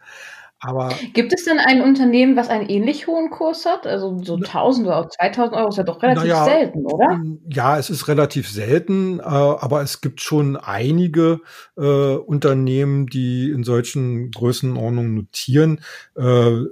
Aber 0.66 0.92
Gibt 1.14 1.32
es 1.32 1.44
denn 1.44 1.58
ein 1.58 1.80
Unternehmen, 1.80 2.36
was 2.36 2.48
einen 2.48 2.68
ähnlich 2.68 3.06
hohen 3.06 3.30
Kurs 3.30 3.64
hat? 3.66 3.86
Also 3.86 4.18
so 4.24 4.34
1000 4.34 4.86
oder 4.88 5.08
2000 5.08 5.56
Euro 5.56 5.68
ist 5.68 5.78
ja 5.78 5.84
doch 5.84 6.02
relativ 6.02 6.28
ja, 6.28 6.44
selten, 6.44 6.84
oder? 6.84 7.12
Ähm, 7.12 7.38
ja, 7.48 7.78
es 7.78 7.88
ist 7.88 8.08
relativ 8.08 8.50
selten, 8.50 9.20
äh, 9.20 9.22
aber 9.22 9.82
es 9.82 10.00
gibt 10.00 10.20
schon 10.20 10.56
einige 10.56 11.40
äh, 11.76 12.16
Unternehmen, 12.16 13.06
die 13.06 13.48
in 13.50 13.62
solchen 13.62 14.32
Größenordnungen 14.32 15.14
notieren. 15.14 15.80
Äh, 16.16 16.64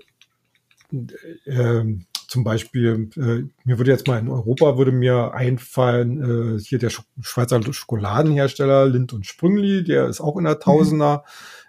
zum 2.29 2.43
Beispiel, 2.43 3.11
mir 3.15 3.79
würde 3.79 3.91
jetzt 3.91 4.09
mal 4.09 4.19
in 4.19 4.29
Europa 4.29 4.77
würde 4.77 4.93
mir 4.93 5.35
einfallen, 5.35 6.59
hier 6.59 6.79
der 6.79 6.91
Sch 6.91 7.03
Schweizer 7.21 7.61
Schokoladenhersteller 7.63 8.87
Lind 8.87 9.13
und 9.13 9.27
Sprüngli, 9.27 9.85
der 9.85 10.07
ist 10.09 10.21
auch 10.21 10.37
in 10.37 10.45
der 10.45 10.55
mhm. 10.55 10.61
Tausender, 10.61 11.25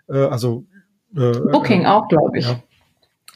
mhm. 0.08 0.16
also 0.16 0.66
äh, 1.16 1.40
Booking 1.40 1.84
äh, 1.84 1.88
auch, 1.88 2.08
glaube 2.08 2.38
ich. 2.38 2.48
Ja. 2.48 2.62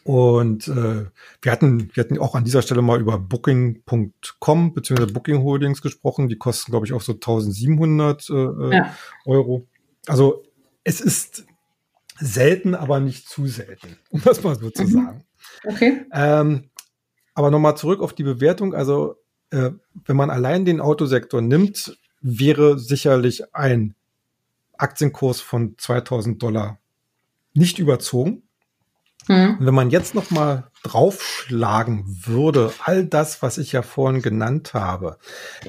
Und 0.03 0.67
äh, 0.67 1.05
wir 1.41 1.51
hatten, 1.51 1.91
wir 1.93 2.03
hatten 2.03 2.17
auch 2.17 2.33
an 2.33 2.43
dieser 2.43 2.61
Stelle 2.61 2.81
mal 2.81 2.99
über 2.99 3.19
Booking.com 3.19 4.73
bzw. 4.73 5.05
Booking 5.05 5.43
Holdings 5.43 5.81
gesprochen. 5.81 6.29
Die 6.29 6.37
kosten, 6.37 6.71
glaube 6.71 6.85
ich, 6.85 6.93
auch 6.93 7.01
so 7.01 7.13
1700 7.13 8.29
äh, 8.29 8.33
äh, 8.33 8.75
ja. 8.75 8.95
Euro. 9.25 9.67
Also 10.07 10.43
es 10.83 11.01
ist 11.01 11.45
selten, 12.17 12.75
aber 12.75 12.99
nicht 12.99 13.29
zu 13.29 13.45
selten, 13.47 13.97
um 14.09 14.21
das 14.23 14.43
mal 14.43 14.55
so 14.55 14.69
zu 14.69 14.83
mhm. 14.83 14.87
sagen. 14.87 15.23
Okay. 15.65 16.05
Ähm, 16.11 16.69
aber 17.33 17.51
nochmal 17.51 17.77
zurück 17.77 18.01
auf 18.01 18.13
die 18.13 18.23
Bewertung. 18.23 18.73
Also 18.73 19.17
äh, 19.51 19.71
wenn 20.05 20.15
man 20.15 20.29
allein 20.29 20.65
den 20.65 20.81
Autosektor 20.81 21.41
nimmt, 21.41 21.97
wäre 22.21 22.79
sicherlich 22.79 23.53
ein 23.53 23.95
Aktienkurs 24.77 25.41
von 25.41 25.75
2000 25.77 26.41
Dollar 26.41 26.79
nicht 27.53 27.79
überzogen. 27.79 28.43
Mhm. 29.27 29.57
Und 29.59 29.65
wenn 29.65 29.73
man 29.73 29.89
jetzt 29.89 30.15
noch 30.15 30.31
mal 30.31 30.69
draufschlagen 30.83 32.05
würde, 32.25 32.73
all 32.83 33.05
das, 33.05 33.41
was 33.41 33.57
ich 33.57 33.71
ja 33.71 33.81
vorhin 33.81 34.21
genannt 34.21 34.73
habe, 34.73 35.17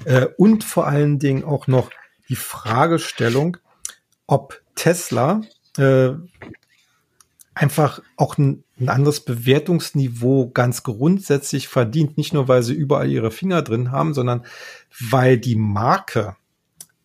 äh, 0.05 0.27
und 0.37 0.65
vor 0.65 0.87
allen 0.87 1.19
Dingen 1.19 1.45
auch 1.45 1.67
noch 1.67 1.91
die 2.29 2.37
Fragestellung, 2.37 3.57
ob 4.27 4.63
Tesla 4.77 5.43
äh, 5.77 6.13
einfach 7.55 8.01
auch 8.17 8.39
ein, 8.39 8.65
ein 8.79 8.89
anderes 8.89 9.21
Bewertungsniveau 9.21 10.51
ganz 10.51 10.83
grundsätzlich 10.83 11.69
verdient, 11.69 12.17
nicht 12.17 12.33
nur 12.33 12.49
weil 12.49 12.63
sie 12.63 12.75
überall 12.75 13.11
ihre 13.11 13.31
Finger 13.31 13.63
drin 13.63 13.91
haben, 13.91 14.15
sondern 14.15 14.47
weil 15.11 15.37
die 15.37 15.57
Marke 15.57 16.37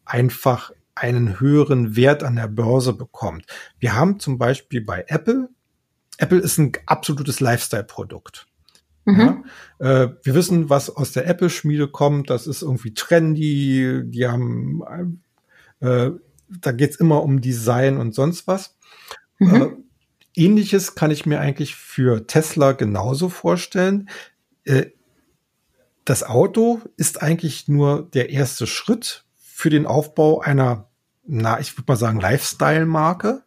einfach 0.05 0.71
einen 0.95 1.39
höheren 1.39 1.95
Wert 1.95 2.23
an 2.23 2.37
der 2.37 2.47
Börse 2.47 2.93
bekommt. 2.93 3.45
Wir 3.79 3.95
haben 3.95 4.19
zum 4.19 4.37
Beispiel 4.37 4.81
bei 4.81 5.05
Apple, 5.07 5.49
Apple 6.17 6.39
ist 6.39 6.57
ein 6.57 6.71
absolutes 6.85 7.41
Lifestyle-Produkt. 7.41 8.47
Mhm. 9.05 9.43
Ja, 9.79 10.03
äh, 10.03 10.09
wir 10.23 10.33
wissen, 10.33 10.69
was 10.69 10.89
aus 10.89 11.11
der 11.11 11.27
Apple-Schmiede 11.27 11.87
kommt. 11.89 12.29
Das 12.29 12.47
ist 12.47 12.61
irgendwie 12.61 12.93
trendy. 12.93 14.01
Die 14.05 14.27
haben, 14.27 15.21
äh, 15.79 16.11
da 16.49 16.71
geht's 16.71 16.95
immer 16.95 17.21
um 17.21 17.41
Design 17.41 17.97
und 17.97 18.15
sonst 18.15 18.47
was. 18.47 18.77
Mhm. 19.39 19.55
Äh, 19.55 19.69
Ähnliches 20.37 20.95
kann 20.95 21.11
ich 21.11 21.25
mir 21.25 21.39
eigentlich 21.39 21.75
für 21.75 22.27
Tesla 22.27 22.71
genauso 22.71 23.29
vorstellen. 23.29 24.09
Äh, 24.63 24.87
das 26.03 26.23
Auto 26.23 26.81
ist 26.97 27.21
eigentlich 27.21 27.67
nur 27.67 28.09
der 28.13 28.29
erste 28.29 28.67
Schritt 28.67 29.24
für 29.55 29.69
den 29.69 29.85
Aufbau 29.85 30.41
einer, 30.41 30.89
na, 31.25 31.61
ich 31.61 31.77
würde 31.77 31.85
mal 31.87 31.95
sagen, 31.95 32.19
Lifestyle-Marke. 32.19 33.43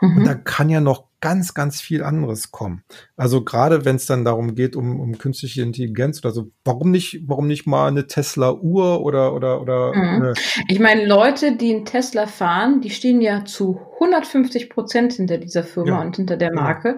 Mhm. 0.00 0.18
Und 0.18 0.24
da 0.26 0.36
kann 0.36 0.70
ja 0.70 0.80
noch 0.80 1.08
ganz, 1.20 1.54
ganz 1.54 1.80
viel 1.80 2.04
anderes 2.04 2.52
kommen. 2.52 2.84
Also 3.16 3.44
gerade 3.44 3.84
wenn 3.84 3.96
es 3.96 4.06
dann 4.06 4.24
darum 4.24 4.56
geht, 4.56 4.74
um, 4.74 4.98
um 4.98 5.18
künstliche 5.18 5.62
Intelligenz 5.62 6.24
oder 6.24 6.32
so, 6.32 6.50
warum 6.64 6.90
nicht, 6.90 7.22
warum 7.26 7.46
nicht 7.46 7.64
mal 7.64 7.86
eine 7.86 8.08
Tesla-Uhr 8.08 9.02
oder 9.02 9.34
oder 9.34 9.60
oder 9.60 9.94
mhm. 9.94 10.34
Ich 10.68 10.80
meine, 10.80 11.06
Leute, 11.06 11.56
die 11.56 11.74
einen 11.74 11.84
Tesla 11.84 12.26
fahren, 12.26 12.80
die 12.80 12.90
stehen 12.90 13.20
ja 13.20 13.44
zu 13.44 13.80
150 13.94 14.68
Prozent 14.68 15.12
hinter 15.12 15.38
dieser 15.38 15.62
Firma 15.62 15.90
ja. 15.90 16.00
und 16.00 16.16
hinter 16.16 16.36
der 16.36 16.52
Marke. 16.52 16.96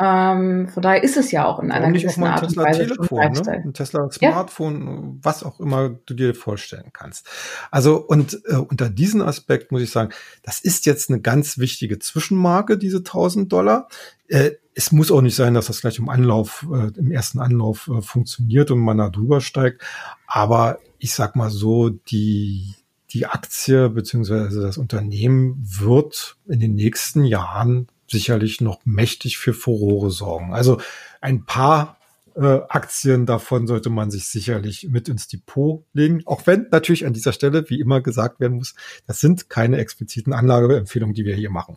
Ja. 0.00 0.32
Ähm, 0.32 0.68
von 0.68 0.82
daher 0.82 1.02
ist 1.02 1.18
es 1.18 1.30
ja 1.30 1.44
auch 1.44 1.60
in 1.60 1.70
einer 1.70 1.92
gewissen 1.92 2.24
Art 2.24 2.42
und 2.42 2.56
Weise 2.56 2.86
Telefon, 2.86 3.18
ne? 3.18 3.62
ein 3.64 3.74
Tesla 3.74 4.10
Smartphone, 4.10 4.86
ja. 4.86 5.18
was 5.22 5.42
auch 5.42 5.60
immer 5.60 5.90
du 5.90 6.14
dir 6.14 6.34
vorstellen 6.34 6.90
kannst. 6.94 7.28
Also 7.70 7.96
und 7.98 8.40
äh, 8.46 8.56
unter 8.56 8.88
diesem 8.88 9.20
Aspekt 9.20 9.70
muss 9.70 9.82
ich 9.82 9.90
sagen, 9.90 10.14
das 10.42 10.60
ist 10.60 10.86
jetzt 10.86 11.10
eine 11.10 11.20
ganz 11.20 11.58
wichtige 11.58 11.98
Zwischenmarke, 11.98 12.78
diese 12.78 12.98
1000 12.98 13.52
Dollar. 13.52 13.88
Äh, 14.28 14.52
es 14.74 14.92
muss 14.92 15.10
auch 15.10 15.22
nicht 15.22 15.34
sein, 15.34 15.54
dass 15.54 15.66
das 15.66 15.80
gleich 15.80 15.98
im 15.98 16.08
Anlauf, 16.08 16.66
äh, 16.72 16.96
im 16.98 17.10
ersten 17.10 17.40
Anlauf 17.40 17.88
äh, 17.88 18.00
funktioniert 18.00 18.70
und 18.70 18.78
man 18.78 18.98
da 18.98 19.08
drüber 19.08 19.40
steigt. 19.40 19.82
Aber 20.26 20.78
ich 20.98 21.14
sag 21.14 21.34
mal 21.34 21.50
so, 21.50 21.88
die, 21.88 22.74
die 23.10 23.26
Aktie 23.26 23.88
beziehungsweise 23.88 24.60
das 24.60 24.78
Unternehmen 24.78 25.56
wird 25.60 26.36
in 26.46 26.60
den 26.60 26.74
nächsten 26.74 27.24
Jahren 27.24 27.88
sicherlich 28.06 28.60
noch 28.60 28.80
mächtig 28.84 29.38
für 29.38 29.52
Furore 29.52 30.10
sorgen. 30.10 30.54
Also 30.54 30.80
ein 31.20 31.44
paar 31.44 31.98
äh, 32.36 32.60
Aktien 32.68 33.26
davon 33.26 33.66
sollte 33.66 33.90
man 33.90 34.10
sich 34.10 34.28
sicherlich 34.28 34.88
mit 34.90 35.08
ins 35.08 35.26
Depot 35.26 35.84
legen. 35.92 36.22
Auch 36.24 36.46
wenn 36.46 36.68
natürlich 36.70 37.04
an 37.04 37.12
dieser 37.12 37.32
Stelle, 37.32 37.68
wie 37.68 37.80
immer 37.80 38.00
gesagt 38.00 38.40
werden 38.40 38.58
muss, 38.58 38.74
das 39.06 39.20
sind 39.20 39.50
keine 39.50 39.78
expliziten 39.78 40.32
Anlageempfehlungen, 40.32 41.14
die 41.14 41.24
wir 41.24 41.34
hier 41.34 41.50
machen. 41.50 41.76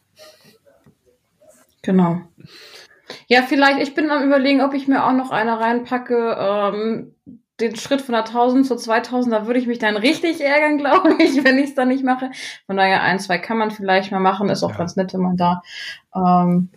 Genau. 1.82 2.22
Ja, 3.28 3.42
vielleicht, 3.42 3.80
ich 3.80 3.94
bin 3.94 4.10
am 4.10 4.24
überlegen, 4.24 4.62
ob 4.62 4.74
ich 4.74 4.88
mir 4.88 5.06
auch 5.06 5.14
noch 5.14 5.32
eine 5.32 5.60
reinpacke. 5.60 6.38
Ähm, 6.40 7.16
den 7.62 7.76
Schritt 7.76 8.02
von 8.02 8.14
der 8.14 8.26
1000 8.26 8.66
zu 8.66 8.76
2000, 8.76 9.34
da 9.34 9.46
würde 9.46 9.60
ich 9.60 9.68
mich 9.68 9.80
dann 9.80 9.96
richtig 9.96 10.42
ärgern, 10.42 10.78
glaube 10.80 11.16
ich, 11.20 11.44
wenn 11.44 11.58
ich 11.58 11.70
es 11.70 11.76
dann 11.76 11.90
nicht 11.90 12.04
mache. 12.04 12.32
Von 12.66 12.78
daher 12.78 13.02
ein, 13.04 13.20
zwei 13.20 13.38
kann 13.38 13.58
man 13.58 13.72
vielleicht 13.72 14.12
mal 14.12 14.20
machen. 14.20 14.50
Ist 14.50 14.64
auch 14.64 14.72
ja. 14.72 14.78
ganz 14.78 14.96
nett, 14.96 15.14
wenn 15.14 15.22
man 15.22 15.38
da, 15.38 15.62
ähm, 16.16 16.70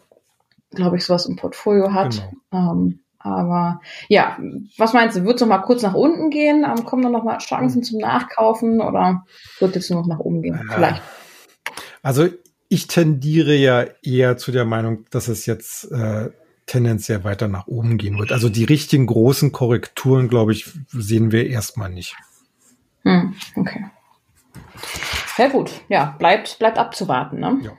glaube 0.71 0.97
ich, 0.97 1.05
sowas 1.05 1.27
im 1.27 1.37
Portfolio 1.37 1.93
hat. 1.93 2.23
Genau. 2.51 2.73
Ähm, 2.73 3.01
aber 3.19 3.81
ja, 4.09 4.37
was 4.77 4.93
meinst 4.93 5.17
du? 5.17 5.25
Wird 5.25 5.37
es 5.37 5.41
noch 5.41 5.49
mal 5.49 5.59
kurz 5.59 5.83
nach 5.83 5.95
unten 5.95 6.29
gehen? 6.29 6.65
Ähm, 6.65 6.85
kommen 6.85 7.03
da 7.03 7.09
noch 7.09 7.25
mal 7.25 7.39
Chancen 7.39 7.83
zum 7.83 7.99
Nachkaufen 7.99 8.83
oder 8.83 9.25
wird 9.61 9.77
es 9.77 9.89
nur 9.89 10.03
noch 10.03 10.09
nach 10.09 10.19
oben 10.19 10.43
gehen? 10.43 10.61
Ja. 10.69 10.75
Vielleicht. 10.75 11.03
Also 12.03 12.29
ich 12.75 12.89
tendiere 12.89 13.55
ja 13.55 13.87
eher 14.03 14.37
zu 14.37 14.51
der 14.51 14.65
Meinung, 14.65 15.05
dass 15.11 15.29
es 15.29 15.47
jetzt 15.47 15.93
äh, 15.93 16.31
tendenziell 16.67 17.23
weiter 17.23 17.47
nach 17.47 17.69
oben 17.69 17.99
gehen 17.99 18.19
wird. 18.19 18.33
Also 18.33 18.49
die 18.49 18.65
richtigen 18.65 19.07
großen 19.07 19.53
Korrekturen, 19.53 20.29
glaube 20.29 20.53
ich, 20.53 20.67
sehen 20.91 21.31
wir 21.31 21.47
erstmal 21.49 21.89
nicht. 21.89 22.17
Hm, 23.03 23.35
okay. 23.55 23.87
Sehr 25.37 25.51
gut. 25.51 25.71
Ja, 25.89 26.17
bleibt, 26.19 26.59
bleibt 26.59 26.79
abzuwarten. 26.79 27.39
Ne? 27.39 27.61
Ja. 27.63 27.73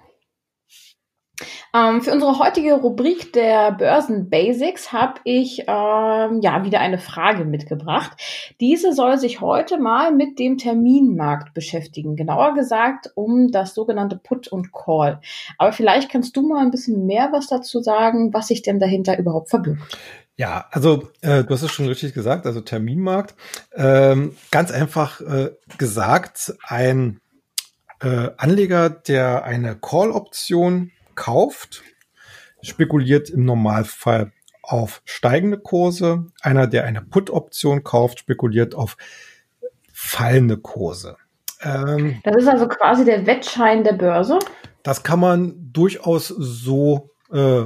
Ähm, 1.74 2.02
für 2.02 2.12
unsere 2.12 2.40
heutige 2.40 2.74
Rubrik 2.74 3.34
der 3.34 3.72
Börsen 3.72 4.30
Basics 4.30 4.92
habe 4.92 5.20
ich 5.24 5.62
ähm, 5.68 6.40
ja 6.42 6.64
wieder 6.64 6.80
eine 6.80 6.98
Frage 6.98 7.46
mitgebracht. 7.46 8.12
Diese 8.60 8.94
soll 8.94 9.18
sich 9.18 9.42
heute 9.42 9.78
mal 9.78 10.12
mit 10.14 10.40
dem 10.40 10.58
Terminmarkt 10.58 11.54
beschäftigen. 11.54 12.16
Genauer 12.16 12.54
gesagt 12.54 13.12
um 13.16 13.52
das 13.52 13.74
sogenannte 13.74 14.18
Put 14.18 14.48
und 14.48 14.72
Call. 14.72 15.20
Aber 15.58 15.74
vielleicht 15.74 16.10
kannst 16.10 16.36
du 16.38 16.48
mal 16.48 16.64
ein 16.64 16.72
bisschen 16.72 17.06
mehr 17.06 17.30
was 17.32 17.48
dazu 17.48 17.82
sagen, 17.82 18.34
was 18.34 18.48
sich 18.48 18.62
denn 18.62 18.80
dahinter 18.80 19.18
überhaupt 19.18 19.50
verbirgt. 19.50 19.98
Ja, 20.38 20.66
also 20.72 21.08
äh, 21.22 21.44
du 21.44 21.50
hast 21.50 21.62
es 21.62 21.72
schon 21.72 21.88
richtig 21.88 22.14
gesagt, 22.14 22.46
also 22.46 22.60
Terminmarkt. 22.60 23.36
Ähm, 23.74 24.36
ganz 24.52 24.72
einfach 24.72 25.22
äh, 25.22 25.52
gesagt, 25.78 26.54
ein 26.68 27.22
äh, 28.02 28.32
Anleger, 28.38 28.90
der 28.90 29.46
eine 29.46 29.78
Call-Option 29.78 30.92
kauft, 31.16 31.84
spekuliert 32.62 33.30
im 33.30 33.46
Normalfall 33.46 34.32
auf 34.62 35.02
steigende 35.06 35.60
Kurse. 35.60 36.28
Einer, 36.42 36.68
der 36.68 36.86
eine 36.86 37.02
Put-Option 37.02 37.84
kauft, 37.84 38.20
spekuliert 38.20 38.76
auf 38.76 38.98
fallende 39.94 40.58
Kurse. 40.58 41.18
Ähm, 41.62 42.20
das 42.24 42.36
ist 42.38 42.48
also 42.48 42.68
quasi 42.68 43.06
der 43.06 43.26
Wettschein 43.26 43.84
der 43.84 43.94
Börse. 43.94 44.40
Das 44.84 45.04
kann 45.04 45.20
man 45.20 45.72
durchaus 45.72 46.28
so 46.28 47.12
äh, 47.32 47.64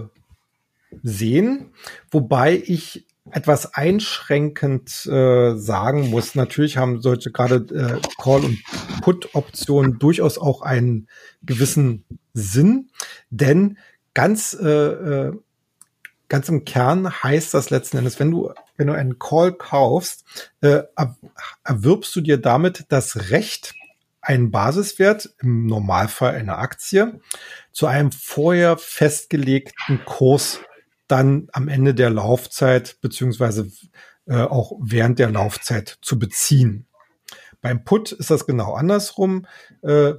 sehen, 1.03 1.73
wobei 2.11 2.61
ich 2.65 3.05
etwas 3.31 3.73
einschränkend 3.73 5.05
äh, 5.05 5.55
sagen 5.55 6.09
muss. 6.09 6.35
Natürlich 6.35 6.77
haben 6.77 7.01
solche 7.01 7.31
gerade 7.31 7.55
äh, 7.75 7.99
Call- 8.21 8.43
und 8.43 8.59
Put-Optionen 9.01 9.99
durchaus 9.99 10.37
auch 10.37 10.61
einen 10.61 11.07
gewissen 11.43 12.05
Sinn, 12.33 12.89
denn 13.29 13.77
ganz 14.13 14.53
äh, 14.53 14.67
äh, 14.67 15.33
ganz 16.27 16.49
im 16.49 16.63
Kern 16.65 17.11
heißt 17.23 17.53
das 17.53 17.69
letzten 17.69 17.97
Endes, 17.97 18.19
wenn 18.19 18.31
du 18.31 18.53
wenn 18.77 18.87
du 18.87 18.93
einen 18.93 19.19
Call 19.19 19.53
kaufst, 19.53 20.25
äh, 20.61 20.83
erwirbst 21.63 22.15
du 22.15 22.21
dir 22.21 22.37
damit 22.37 22.85
das 22.89 23.29
Recht, 23.29 23.75
einen 24.21 24.51
Basiswert, 24.51 25.29
im 25.39 25.65
Normalfall 25.65 26.35
eine 26.35 26.57
Aktie, 26.57 27.19
zu 27.71 27.87
einem 27.87 28.11
vorher 28.11 28.77
festgelegten 28.77 30.05
Kurs 30.05 30.59
dann 31.07 31.47
am 31.53 31.67
Ende 31.67 31.93
der 31.93 32.09
Laufzeit 32.09 32.97
beziehungsweise 33.01 33.71
äh, 34.27 34.41
auch 34.43 34.73
während 34.81 35.19
der 35.19 35.31
Laufzeit 35.31 35.97
zu 36.01 36.19
beziehen. 36.19 36.85
Beim 37.61 37.83
Put 37.83 38.11
ist 38.11 38.29
das 38.29 38.45
genau 38.45 38.73
andersrum. 38.73 39.45
Äh, 39.81 40.13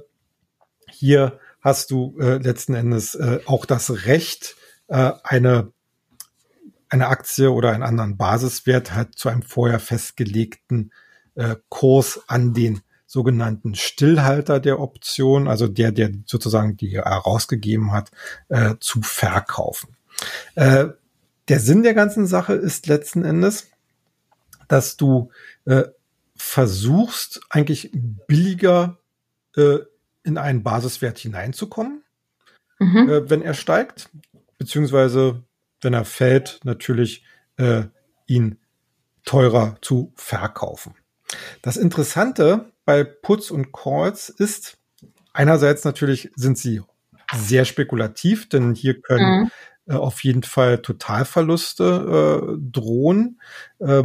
hier 0.89 1.39
hast 1.61 1.91
du 1.91 2.17
äh, 2.19 2.37
letzten 2.37 2.73
Endes 2.73 3.15
äh, 3.15 3.39
auch 3.45 3.65
das 3.65 4.05
Recht, 4.05 4.55
äh, 4.87 5.11
eine, 5.23 5.71
eine 6.89 7.07
Aktie 7.07 7.51
oder 7.51 7.71
einen 7.71 7.83
anderen 7.83 8.17
Basiswert 8.17 8.93
halt 8.93 9.17
zu 9.17 9.29
einem 9.29 9.43
vorher 9.43 9.79
festgelegten 9.79 10.91
äh, 11.35 11.55
Kurs 11.69 12.21
an 12.27 12.53
den 12.53 12.81
sogenannten 13.05 13.75
Stillhalter 13.75 14.59
der 14.59 14.79
Option, 14.79 15.47
also 15.47 15.67
der, 15.67 15.91
der 15.91 16.11
sozusagen 16.25 16.77
die 16.77 16.95
herausgegeben 16.95 17.91
hat, 17.91 18.09
äh, 18.47 18.75
zu 18.79 19.01
verkaufen. 19.01 19.97
Äh, 20.55 20.87
der 21.49 21.59
Sinn 21.59 21.83
der 21.83 21.93
ganzen 21.93 22.25
Sache 22.25 22.53
ist 22.53 22.87
letzten 22.87 23.25
Endes, 23.25 23.67
dass 24.69 24.95
du 24.95 25.31
äh, 25.65 25.83
versuchst, 26.37 27.41
eigentlich 27.49 27.91
billiger 27.93 28.97
äh, 29.57 29.79
in 30.23 30.37
einen 30.37 30.63
Basiswert 30.63 31.17
hineinzukommen, 31.17 32.03
mhm. 32.79 33.09
äh, 33.09 33.29
wenn 33.29 33.41
er 33.41 33.53
steigt, 33.53 34.09
beziehungsweise 34.57 35.43
wenn 35.81 35.93
er 35.93 36.05
fällt, 36.05 36.59
natürlich 36.63 37.25
äh, 37.57 37.83
ihn 38.27 38.57
teurer 39.25 39.77
zu 39.81 40.13
verkaufen. 40.15 40.95
Das 41.61 41.77
Interessante 41.77 42.71
bei 42.85 43.03
Puts 43.03 43.51
und 43.51 43.71
Calls 43.71 44.29
ist, 44.29 44.77
einerseits 45.33 45.85
natürlich 45.85 46.31
sind 46.35 46.57
sie 46.57 46.81
sehr 47.33 47.65
spekulativ, 47.65 48.49
denn 48.49 48.73
hier 48.73 49.01
können 49.01 49.43
mhm. 49.43 49.51
äh, 49.87 49.93
auf 49.95 50.23
jeden 50.23 50.43
Fall 50.43 50.81
Totalverluste 50.81 52.53
äh, 52.53 52.57
drohen. 52.59 53.39
Äh, 53.79 54.03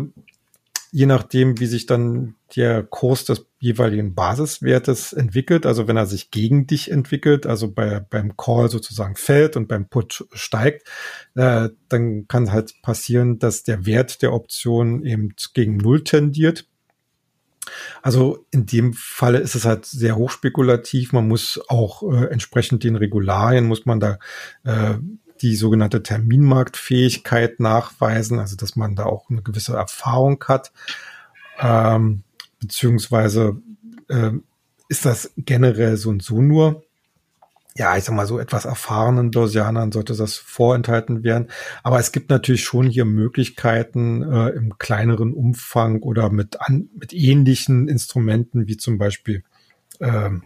je 0.96 1.04
nachdem, 1.04 1.60
wie 1.60 1.66
sich 1.66 1.84
dann 1.84 2.36
der 2.56 2.82
Kurs 2.82 3.26
des 3.26 3.44
jeweiligen 3.58 4.14
Basiswertes 4.14 5.12
entwickelt, 5.12 5.66
also 5.66 5.86
wenn 5.88 5.98
er 5.98 6.06
sich 6.06 6.30
gegen 6.30 6.66
dich 6.66 6.90
entwickelt, 6.90 7.44
also 7.44 7.70
bei, 7.70 8.00
beim 8.00 8.38
Call 8.38 8.70
sozusagen 8.70 9.14
fällt 9.14 9.58
und 9.58 9.68
beim 9.68 9.90
Put 9.90 10.26
steigt, 10.32 10.88
äh, 11.34 11.68
dann 11.90 12.28
kann 12.28 12.50
halt 12.50 12.80
passieren, 12.80 13.38
dass 13.38 13.62
der 13.62 13.84
Wert 13.84 14.22
der 14.22 14.32
Option 14.32 15.04
eben 15.04 15.34
gegen 15.52 15.76
Null 15.76 16.02
tendiert. 16.02 16.66
Also 18.00 18.46
in 18.50 18.64
dem 18.64 18.94
Falle 18.94 19.40
ist 19.40 19.54
es 19.54 19.66
halt 19.66 19.84
sehr 19.84 20.16
hochspekulativ. 20.16 21.12
Man 21.12 21.28
muss 21.28 21.60
auch 21.68 22.10
äh, 22.10 22.24
entsprechend 22.28 22.84
den 22.84 22.96
Regularien, 22.96 23.66
muss 23.66 23.84
man 23.84 24.00
da 24.00 24.18
äh, 24.64 24.94
die 25.42 25.56
sogenannte 25.56 26.02
Terminmarktfähigkeit 26.02 27.60
nachweisen, 27.60 28.38
also 28.38 28.56
dass 28.56 28.76
man 28.76 28.96
da 28.96 29.04
auch 29.04 29.30
eine 29.30 29.42
gewisse 29.42 29.76
Erfahrung 29.76 30.42
hat, 30.46 30.72
ähm, 31.58 32.22
beziehungsweise 32.60 33.60
äh, 34.08 34.32
ist 34.88 35.04
das 35.04 35.32
generell 35.36 35.96
so 35.96 36.10
und 36.10 36.22
so 36.22 36.40
nur. 36.40 36.82
Ja, 37.78 37.94
ich 37.96 38.04
sag 38.04 38.14
mal, 38.14 38.26
so 38.26 38.38
etwas 38.38 38.64
erfahrenen 38.64 39.30
Börsianern 39.30 39.92
sollte 39.92 40.14
das 40.14 40.36
vorenthalten 40.36 41.24
werden. 41.24 41.48
Aber 41.82 41.98
es 41.98 42.10
gibt 42.10 42.30
natürlich 42.30 42.64
schon 42.64 42.88
hier 42.88 43.04
Möglichkeiten 43.04 44.22
äh, 44.22 44.48
im 44.50 44.78
kleineren 44.78 45.34
Umfang 45.34 46.02
oder 46.02 46.30
mit, 46.30 46.58
an, 46.62 46.88
mit 46.98 47.12
ähnlichen 47.12 47.88
Instrumenten 47.88 48.66
wie 48.66 48.78
zum 48.78 48.96
Beispiel 48.96 49.42
ähm, 50.00 50.44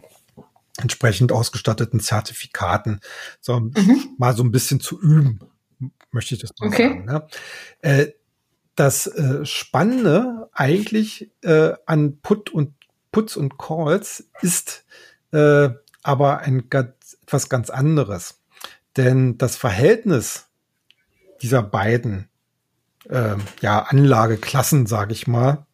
entsprechend 0.81 1.31
ausgestatteten 1.31 1.99
Zertifikaten, 1.99 2.99
so 3.39 3.59
mhm. 3.59 4.15
mal 4.17 4.35
so 4.35 4.43
ein 4.43 4.51
bisschen 4.51 4.79
zu 4.79 4.99
üben, 4.99 5.39
möchte 6.11 6.35
ich 6.35 6.41
das 6.41 6.51
mal 6.59 6.67
okay. 6.67 6.89
sagen. 6.89 7.05
Ne? 7.05 7.27
Äh, 7.81 8.07
das 8.75 9.07
äh, 9.07 9.45
Spannende 9.45 10.49
eigentlich 10.53 11.31
äh, 11.41 11.73
an 11.85 12.19
Put 12.21 12.49
und 12.49 12.73
Puts 13.11 13.35
und 13.35 13.57
Calls 13.57 14.29
ist 14.41 14.85
aber 16.03 16.39
ein 16.39 16.69
etwas 17.31 17.47
ganz 17.47 17.69
anderes. 17.69 18.41
Denn 18.97 19.37
das 19.37 19.55
Verhältnis 19.55 20.47
dieser 21.41 21.63
beiden 21.63 22.27
äh, 23.09 23.35
ja, 23.61 23.83
Anlageklassen, 23.83 24.85
sage 24.85 25.13
ich 25.13 25.27
mal, 25.27 25.65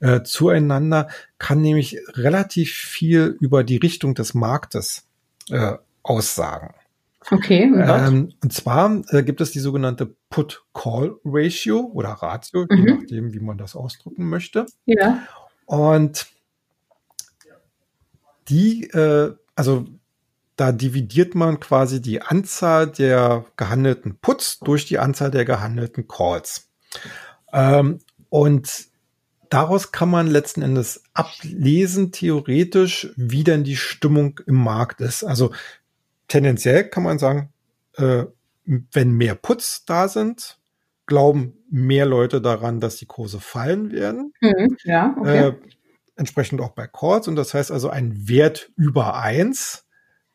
äh, 0.00 0.22
zueinander, 0.22 1.08
kann 1.38 1.60
nämlich 1.60 1.98
relativ 2.14 2.72
viel 2.72 3.36
über 3.40 3.64
die 3.64 3.76
Richtung 3.76 4.14
des 4.14 4.34
Marktes 4.34 5.06
äh, 5.50 5.74
aussagen. 6.02 6.74
Okay. 7.30 7.70
Ähm, 7.74 8.32
und 8.42 8.52
zwar 8.52 9.02
äh, 9.10 9.22
gibt 9.22 9.40
es 9.40 9.50
die 9.50 9.58
sogenannte 9.58 10.14
Put-Call-Ratio 10.30 11.90
oder 11.92 12.10
Ratio, 12.10 12.66
mhm. 12.68 12.76
je 12.76 12.94
nachdem, 12.94 13.32
wie 13.34 13.40
man 13.40 13.58
das 13.58 13.76
ausdrücken 13.76 14.28
möchte. 14.28 14.66
Ja. 14.86 15.22
Und 15.66 16.26
die, 18.48 18.84
äh, 18.90 19.34
also 19.54 19.86
da 20.56 20.72
dividiert 20.72 21.34
man 21.34 21.60
quasi 21.60 22.00
die 22.00 22.22
Anzahl 22.22 22.88
der 22.88 23.44
gehandelten 23.56 24.18
Puts 24.18 24.58
durch 24.60 24.86
die 24.86 24.98
Anzahl 24.98 25.30
der 25.30 25.44
gehandelten 25.44 26.08
Calls. 26.08 26.68
Ähm, 27.52 28.00
und 28.30 28.88
daraus 29.50 29.92
kann 29.92 30.10
man 30.10 30.26
letzten 30.26 30.62
Endes 30.62 31.02
ablesen, 31.14 32.12
theoretisch, 32.12 33.12
wie 33.16 33.44
denn 33.44 33.64
die 33.64 33.76
Stimmung 33.76 34.40
im 34.46 34.56
Markt 34.56 35.00
ist. 35.00 35.24
Also 35.24 35.52
tendenziell 36.28 36.88
kann 36.88 37.02
man 37.02 37.18
sagen, 37.18 37.52
äh, 37.96 38.24
wenn 38.64 39.12
mehr 39.12 39.34
Puts 39.34 39.84
da 39.86 40.08
sind, 40.08 40.58
glauben 41.06 41.54
mehr 41.70 42.06
Leute 42.06 42.40
daran, 42.40 42.80
dass 42.80 42.96
die 42.96 43.06
Kurse 43.06 43.40
fallen 43.40 43.92
werden. 43.92 44.32
Mhm, 44.40 44.76
ja, 44.84 45.16
okay. 45.18 45.48
Äh, 45.48 45.52
entsprechend 46.16 46.60
auch 46.60 46.70
bei 46.70 46.86
Calls. 46.86 47.28
Und 47.28 47.36
das 47.36 47.54
heißt 47.54 47.70
also, 47.70 47.88
ein 47.88 48.28
Wert 48.28 48.70
über 48.76 49.20
eins 49.20 49.86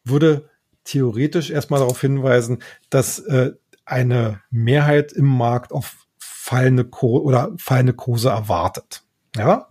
würde 0.03 0.49
theoretisch 0.83 1.51
erstmal 1.51 1.79
darauf 1.79 2.01
hinweisen, 2.01 2.61
dass 2.89 3.19
äh, 3.19 3.51
eine 3.85 4.41
Mehrheit 4.49 5.11
im 5.11 5.25
Markt 5.25 5.71
auf 5.71 6.07
fallende 6.17 6.85
Kurse 6.85 7.23
oder 7.23 7.51
fallende 7.57 7.93
Kurse 7.93 8.29
erwartet. 8.29 9.02
Ja. 9.35 9.67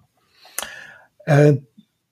Äh, 1.24 1.54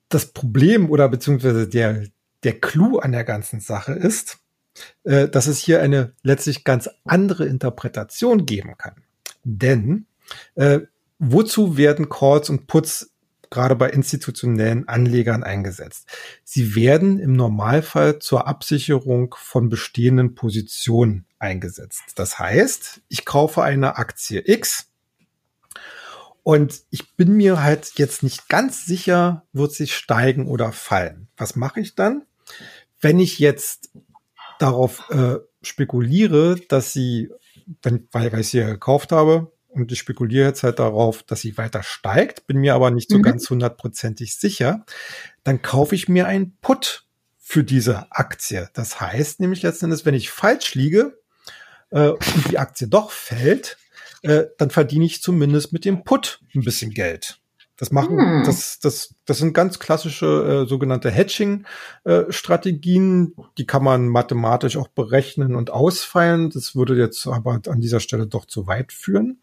das 0.08 0.26
Problem 0.26 0.90
oder 0.90 1.08
beziehungsweise 1.08 1.68
der, 1.68 2.04
der 2.42 2.60
Clou 2.60 2.98
an 2.98 3.12
der 3.12 3.24
ganzen 3.24 3.60
Sache 3.60 3.92
ist, 3.92 4.38
äh, 5.04 5.28
dass 5.28 5.46
es 5.46 5.58
hier 5.58 5.80
eine 5.80 6.12
letztlich 6.22 6.64
ganz 6.64 6.88
andere 7.04 7.46
Interpretation 7.46 8.46
geben 8.46 8.76
kann. 8.76 9.02
Denn 9.44 10.06
äh, 10.54 10.80
wozu 11.18 11.76
werden 11.76 12.08
Calls 12.08 12.50
und 12.50 12.66
Puts 12.66 13.12
gerade 13.50 13.74
bei 13.74 13.90
institutionellen 13.90 14.86
Anlegern 14.88 15.42
eingesetzt? 15.42 16.08
Sie 16.44 16.74
werden 16.74 17.18
im 17.18 17.32
Normalfall 17.32 18.18
zur 18.20 18.46
Absicherung 18.46 19.34
von 19.38 19.68
bestehenden 19.68 20.34
Positionen 20.34 21.26
eingesetzt. 21.38 22.02
Das 22.16 22.38
heißt, 22.38 23.00
ich 23.08 23.24
kaufe 23.24 23.62
eine 23.62 23.96
Aktie 23.96 24.42
X 24.44 24.89
und 26.42 26.82
ich 26.90 27.16
bin 27.16 27.36
mir 27.36 27.62
halt 27.62 27.92
jetzt 27.96 28.22
nicht 28.22 28.48
ganz 28.48 28.84
sicher, 28.86 29.44
wird 29.52 29.72
sie 29.72 29.86
steigen 29.86 30.46
oder 30.46 30.72
fallen. 30.72 31.28
Was 31.36 31.56
mache 31.56 31.80
ich 31.80 31.94
dann? 31.94 32.22
Wenn 33.00 33.18
ich 33.18 33.38
jetzt 33.38 33.90
darauf 34.58 35.08
äh, 35.10 35.36
spekuliere, 35.62 36.56
dass 36.68 36.92
sie, 36.92 37.30
wenn, 37.82 38.08
weil 38.12 38.38
ich 38.40 38.48
sie 38.48 38.58
ja 38.58 38.68
gekauft 38.68 39.12
habe, 39.12 39.52
und 39.72 39.92
ich 39.92 40.00
spekuliere 40.00 40.48
jetzt 40.48 40.62
halt 40.64 40.80
darauf, 40.80 41.22
dass 41.22 41.42
sie 41.42 41.56
weiter 41.56 41.82
steigt, 41.82 42.46
bin 42.46 42.58
mir 42.58 42.74
aber 42.74 42.90
nicht 42.90 43.08
so 43.08 43.18
mhm. 43.18 43.22
ganz 43.22 43.48
hundertprozentig 43.48 44.36
sicher, 44.36 44.84
dann 45.44 45.62
kaufe 45.62 45.94
ich 45.94 46.08
mir 46.08 46.26
einen 46.26 46.56
Put 46.60 47.06
für 47.38 47.62
diese 47.64 48.10
Aktie. 48.10 48.68
Das 48.74 49.00
heißt 49.00 49.40
nämlich 49.40 49.62
letzten 49.62 49.86
Endes, 49.86 50.04
wenn 50.04 50.14
ich 50.14 50.30
falsch 50.30 50.74
liege 50.74 51.18
äh, 51.90 52.08
und 52.08 52.50
die 52.50 52.58
Aktie 52.58 52.88
doch 52.88 53.12
fällt, 53.12 53.78
äh, 54.22 54.44
dann 54.58 54.70
verdiene 54.70 55.04
ich 55.04 55.22
zumindest 55.22 55.72
mit 55.72 55.84
dem 55.84 56.04
Put 56.04 56.40
ein 56.54 56.62
bisschen 56.62 56.92
Geld. 56.92 57.40
Das 57.80 57.90
machen, 57.92 58.18
hm. 58.18 58.42
das, 58.44 58.78
das, 58.78 59.14
das 59.24 59.38
sind 59.38 59.54
ganz 59.54 59.78
klassische 59.78 60.64
äh, 60.66 60.68
sogenannte 60.68 61.10
Hedging-Strategien. 61.10 63.34
Äh, 63.38 63.42
die 63.56 63.66
kann 63.66 63.82
man 63.82 64.06
mathematisch 64.06 64.76
auch 64.76 64.88
berechnen 64.88 65.54
und 65.54 65.70
ausfeilen. 65.70 66.50
Das 66.50 66.76
würde 66.76 66.94
jetzt 66.94 67.26
aber 67.26 67.58
an 67.66 67.80
dieser 67.80 68.00
Stelle 68.00 68.26
doch 68.26 68.44
zu 68.44 68.66
weit 68.66 68.92
führen. 68.92 69.40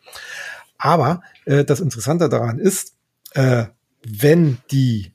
Aber 0.77 1.23
äh, 1.45 1.65
das 1.65 1.79
Interessante 1.79 2.29
daran 2.29 2.59
ist, 2.59 2.93
äh, 3.31 3.65
wenn 4.05 4.59
die 4.69 5.13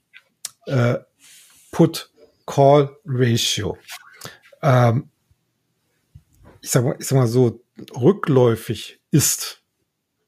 äh, 0.66 0.96
Put-Call-Ratio, 1.70 3.78
ähm, 4.62 5.10
ich 6.60 6.70
sag 6.70 6.84
mal, 6.84 6.96
ich 6.98 7.06
sag 7.06 7.18
mal 7.18 7.28
so, 7.28 7.61
rückläufig 7.94 9.00
ist, 9.10 9.62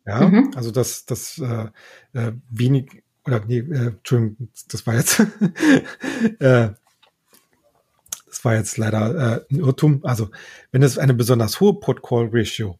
ja, 0.06 0.28
mhm. 0.28 0.52
also 0.54 0.70
dass 0.70 1.06
das 1.06 1.38
äh, 1.38 1.68
äh, 2.12 2.32
wenig 2.50 3.02
oder 3.24 3.44
nee, 3.44 3.58
äh, 3.58 3.88
Entschuldigung, 3.88 4.48
das 4.68 4.86
war 4.86 4.94
jetzt 4.94 5.20
äh, 6.40 6.70
das 8.26 8.44
war 8.44 8.54
jetzt 8.54 8.76
leider 8.76 9.14
äh, 9.14 9.54
ein 9.54 9.60
Irrtum. 9.60 10.00
Also 10.04 10.28
wenn 10.72 10.82
es 10.82 10.98
eine 10.98 11.14
besonders 11.14 11.60
hohe 11.60 11.78
Put-Call-Ratio 11.78 12.78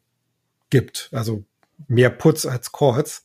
gibt, 0.69 1.09
also 1.13 1.45
mehr 1.89 2.11
Puts 2.11 2.45
als 2.45 2.73
Calls, 2.73 3.25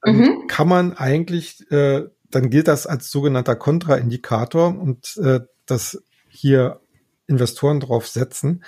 dann 0.00 0.16
mhm. 0.16 0.46
kann 0.46 0.68
man 0.68 0.92
eigentlich, 0.94 1.70
äh, 1.70 2.04
dann 2.30 2.50
gilt 2.50 2.68
das 2.68 2.86
als 2.86 3.10
sogenannter 3.10 3.56
Kontraindikator 3.56 4.68
und 4.68 5.16
äh, 5.18 5.40
dass 5.66 6.02
hier 6.28 6.80
Investoren 7.26 7.80
drauf 7.80 8.08
setzen, 8.08 8.64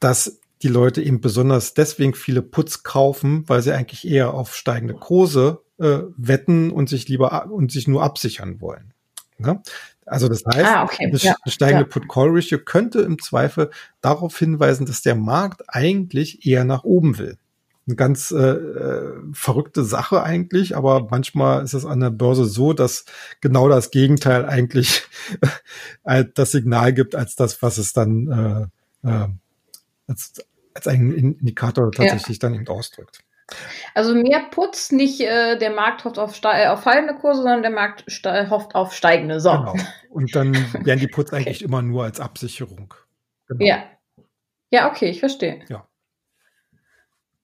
dass 0.00 0.40
die 0.62 0.68
Leute 0.68 1.02
eben 1.02 1.20
besonders 1.20 1.74
deswegen 1.74 2.14
viele 2.14 2.42
Puts 2.42 2.82
kaufen, 2.82 3.48
weil 3.48 3.62
sie 3.62 3.72
eigentlich 3.72 4.06
eher 4.06 4.32
auf 4.34 4.54
steigende 4.54 4.94
Kurse 4.94 5.62
äh, 5.78 6.00
wetten 6.16 6.70
und 6.70 6.88
sich 6.88 7.08
lieber 7.08 7.50
und 7.50 7.72
sich 7.72 7.88
nur 7.88 8.02
absichern 8.02 8.60
wollen. 8.60 8.94
Ja? 9.38 9.62
Also 10.06 10.28
das 10.28 10.44
heißt, 10.44 10.66
ah, 10.66 10.84
okay. 10.84 11.06
eine 11.06 11.16
ja, 11.18 11.34
steigende 11.46 11.84
ja. 11.84 11.88
Put-Call-Ratio 11.88 12.58
könnte 12.58 13.00
im 13.00 13.20
Zweifel 13.20 13.70
darauf 14.00 14.38
hinweisen, 14.38 14.86
dass 14.86 15.02
der 15.02 15.14
Markt 15.14 15.62
eigentlich 15.68 16.46
eher 16.46 16.64
nach 16.64 16.84
oben 16.84 17.18
will. 17.18 17.38
Eine 17.86 17.96
ganz 17.96 18.30
äh, 18.30 18.36
äh 18.36 19.12
verrückte 19.32 19.84
Sache 19.84 20.22
eigentlich, 20.22 20.76
aber 20.76 21.08
manchmal 21.10 21.64
ist 21.64 21.74
es 21.74 21.84
an 21.84 21.98
der 21.98 22.10
Börse 22.10 22.44
so, 22.44 22.72
dass 22.72 23.04
genau 23.40 23.68
das 23.68 23.90
Gegenteil 23.90 24.44
eigentlich 24.44 25.02
das 26.34 26.52
Signal 26.52 26.92
gibt, 26.92 27.16
als 27.16 27.34
das, 27.34 27.60
was 27.62 27.78
es 27.78 27.92
dann 27.92 28.70
äh, 29.02 29.08
äh, 29.08 29.28
als 30.06 30.34
als 30.74 30.86
ein 30.86 31.12
Indikator 31.12 31.90
tatsächlich 31.92 32.38
ja. 32.38 32.48
dann 32.48 32.54
eben 32.54 32.68
ausdrückt. 32.68 33.20
Also 33.94 34.14
mehr 34.14 34.40
Putz, 34.50 34.92
nicht 34.92 35.20
äh, 35.20 35.58
der 35.58 35.70
Markt 35.70 36.04
hofft 36.04 36.18
auf, 36.18 36.40
äh, 36.44 36.68
auf 36.68 36.82
fallende 36.82 37.14
Kurse, 37.14 37.42
sondern 37.42 37.62
der 37.62 37.70
Markt 37.70 38.04
hofft 38.24 38.74
auf 38.74 38.94
steigende. 38.94 39.40
So. 39.40 39.50
Genau. 39.50 39.74
Und 40.10 40.34
dann 40.34 40.54
werden 40.84 41.00
die 41.00 41.08
Putz 41.08 41.32
okay. 41.32 41.42
eigentlich 41.42 41.62
immer 41.62 41.82
nur 41.82 42.04
als 42.04 42.20
Absicherung. 42.20 42.94
Genau. 43.48 43.64
Ja. 43.64 43.84
Ja, 44.70 44.90
okay, 44.90 45.10
ich 45.10 45.20
verstehe. 45.20 45.60
Ja. 45.68 45.86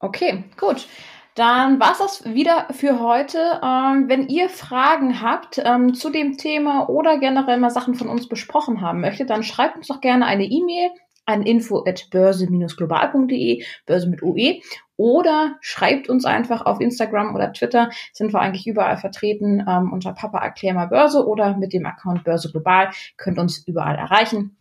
Okay, 0.00 0.44
gut. 0.56 0.86
Dann 1.34 1.78
war 1.78 1.92
es 1.92 1.98
das 1.98 2.24
wieder 2.24 2.66
für 2.72 2.98
heute. 2.98 3.60
Ähm, 3.62 4.08
wenn 4.08 4.28
ihr 4.28 4.48
Fragen 4.48 5.20
habt 5.20 5.60
ähm, 5.64 5.94
zu 5.94 6.10
dem 6.10 6.36
Thema 6.36 6.88
oder 6.88 7.18
generell 7.18 7.58
mal 7.58 7.70
Sachen 7.70 7.94
von 7.94 8.08
uns 8.08 8.28
besprochen 8.28 8.80
haben 8.80 9.00
möchtet, 9.00 9.30
dann 9.30 9.44
schreibt 9.44 9.76
uns 9.76 9.86
doch 9.86 10.00
gerne 10.00 10.26
eine 10.26 10.44
E-Mail 10.44 10.90
an 11.28 11.42
info 11.42 11.84
at 11.86 12.08
börse-global.de, 12.10 13.62
Börse 13.86 14.08
mit 14.08 14.22
UE, 14.22 14.60
oder 14.96 15.56
schreibt 15.60 16.08
uns 16.08 16.24
einfach 16.24 16.66
auf 16.66 16.80
Instagram 16.80 17.34
oder 17.34 17.52
Twitter, 17.52 17.90
sind 18.12 18.32
wir 18.32 18.40
eigentlich 18.40 18.66
überall 18.66 18.96
vertreten, 18.96 19.64
ähm, 19.68 19.92
unter 19.92 20.12
Papa 20.12 20.38
erklär 20.38 20.74
mal 20.74 20.86
Börse 20.86 21.24
oder 21.26 21.56
mit 21.56 21.72
dem 21.72 21.86
Account 21.86 22.24
Börse 22.24 22.50
Global, 22.50 22.90
könnt 23.16 23.38
uns 23.38 23.58
überall 23.66 23.96
erreichen. 23.96 24.56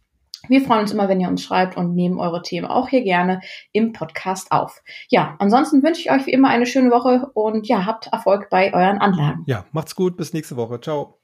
Wir 0.48 0.62
freuen 0.62 0.82
uns 0.82 0.92
immer, 0.92 1.10
wenn 1.10 1.20
ihr 1.20 1.28
uns 1.28 1.44
schreibt 1.44 1.76
und 1.76 1.96
nehmen 1.96 2.20
eure 2.20 2.44
Themen 2.44 2.68
auch 2.68 2.88
hier 2.88 3.02
gerne 3.02 3.42
im 3.72 3.92
Podcast 3.92 4.52
auf. 4.52 4.82
Ja, 5.10 5.36
ansonsten 5.40 5.82
wünsche 5.82 6.02
ich 6.02 6.12
euch 6.12 6.28
wie 6.28 6.32
immer 6.32 6.50
eine 6.50 6.68
schöne 6.68 6.92
Woche 6.92 7.32
und 7.34 7.68
ja, 7.68 7.86
habt 7.86 8.08
Erfolg 8.08 8.50
bei 8.50 8.74
euren 8.74 9.00
Anlagen. 9.00 9.44
Ja, 9.48 9.66
macht's 9.72 9.96
gut, 9.96 10.16
bis 10.16 10.34
nächste 10.34 10.56
Woche. 10.56 10.80
Ciao. 10.80 11.17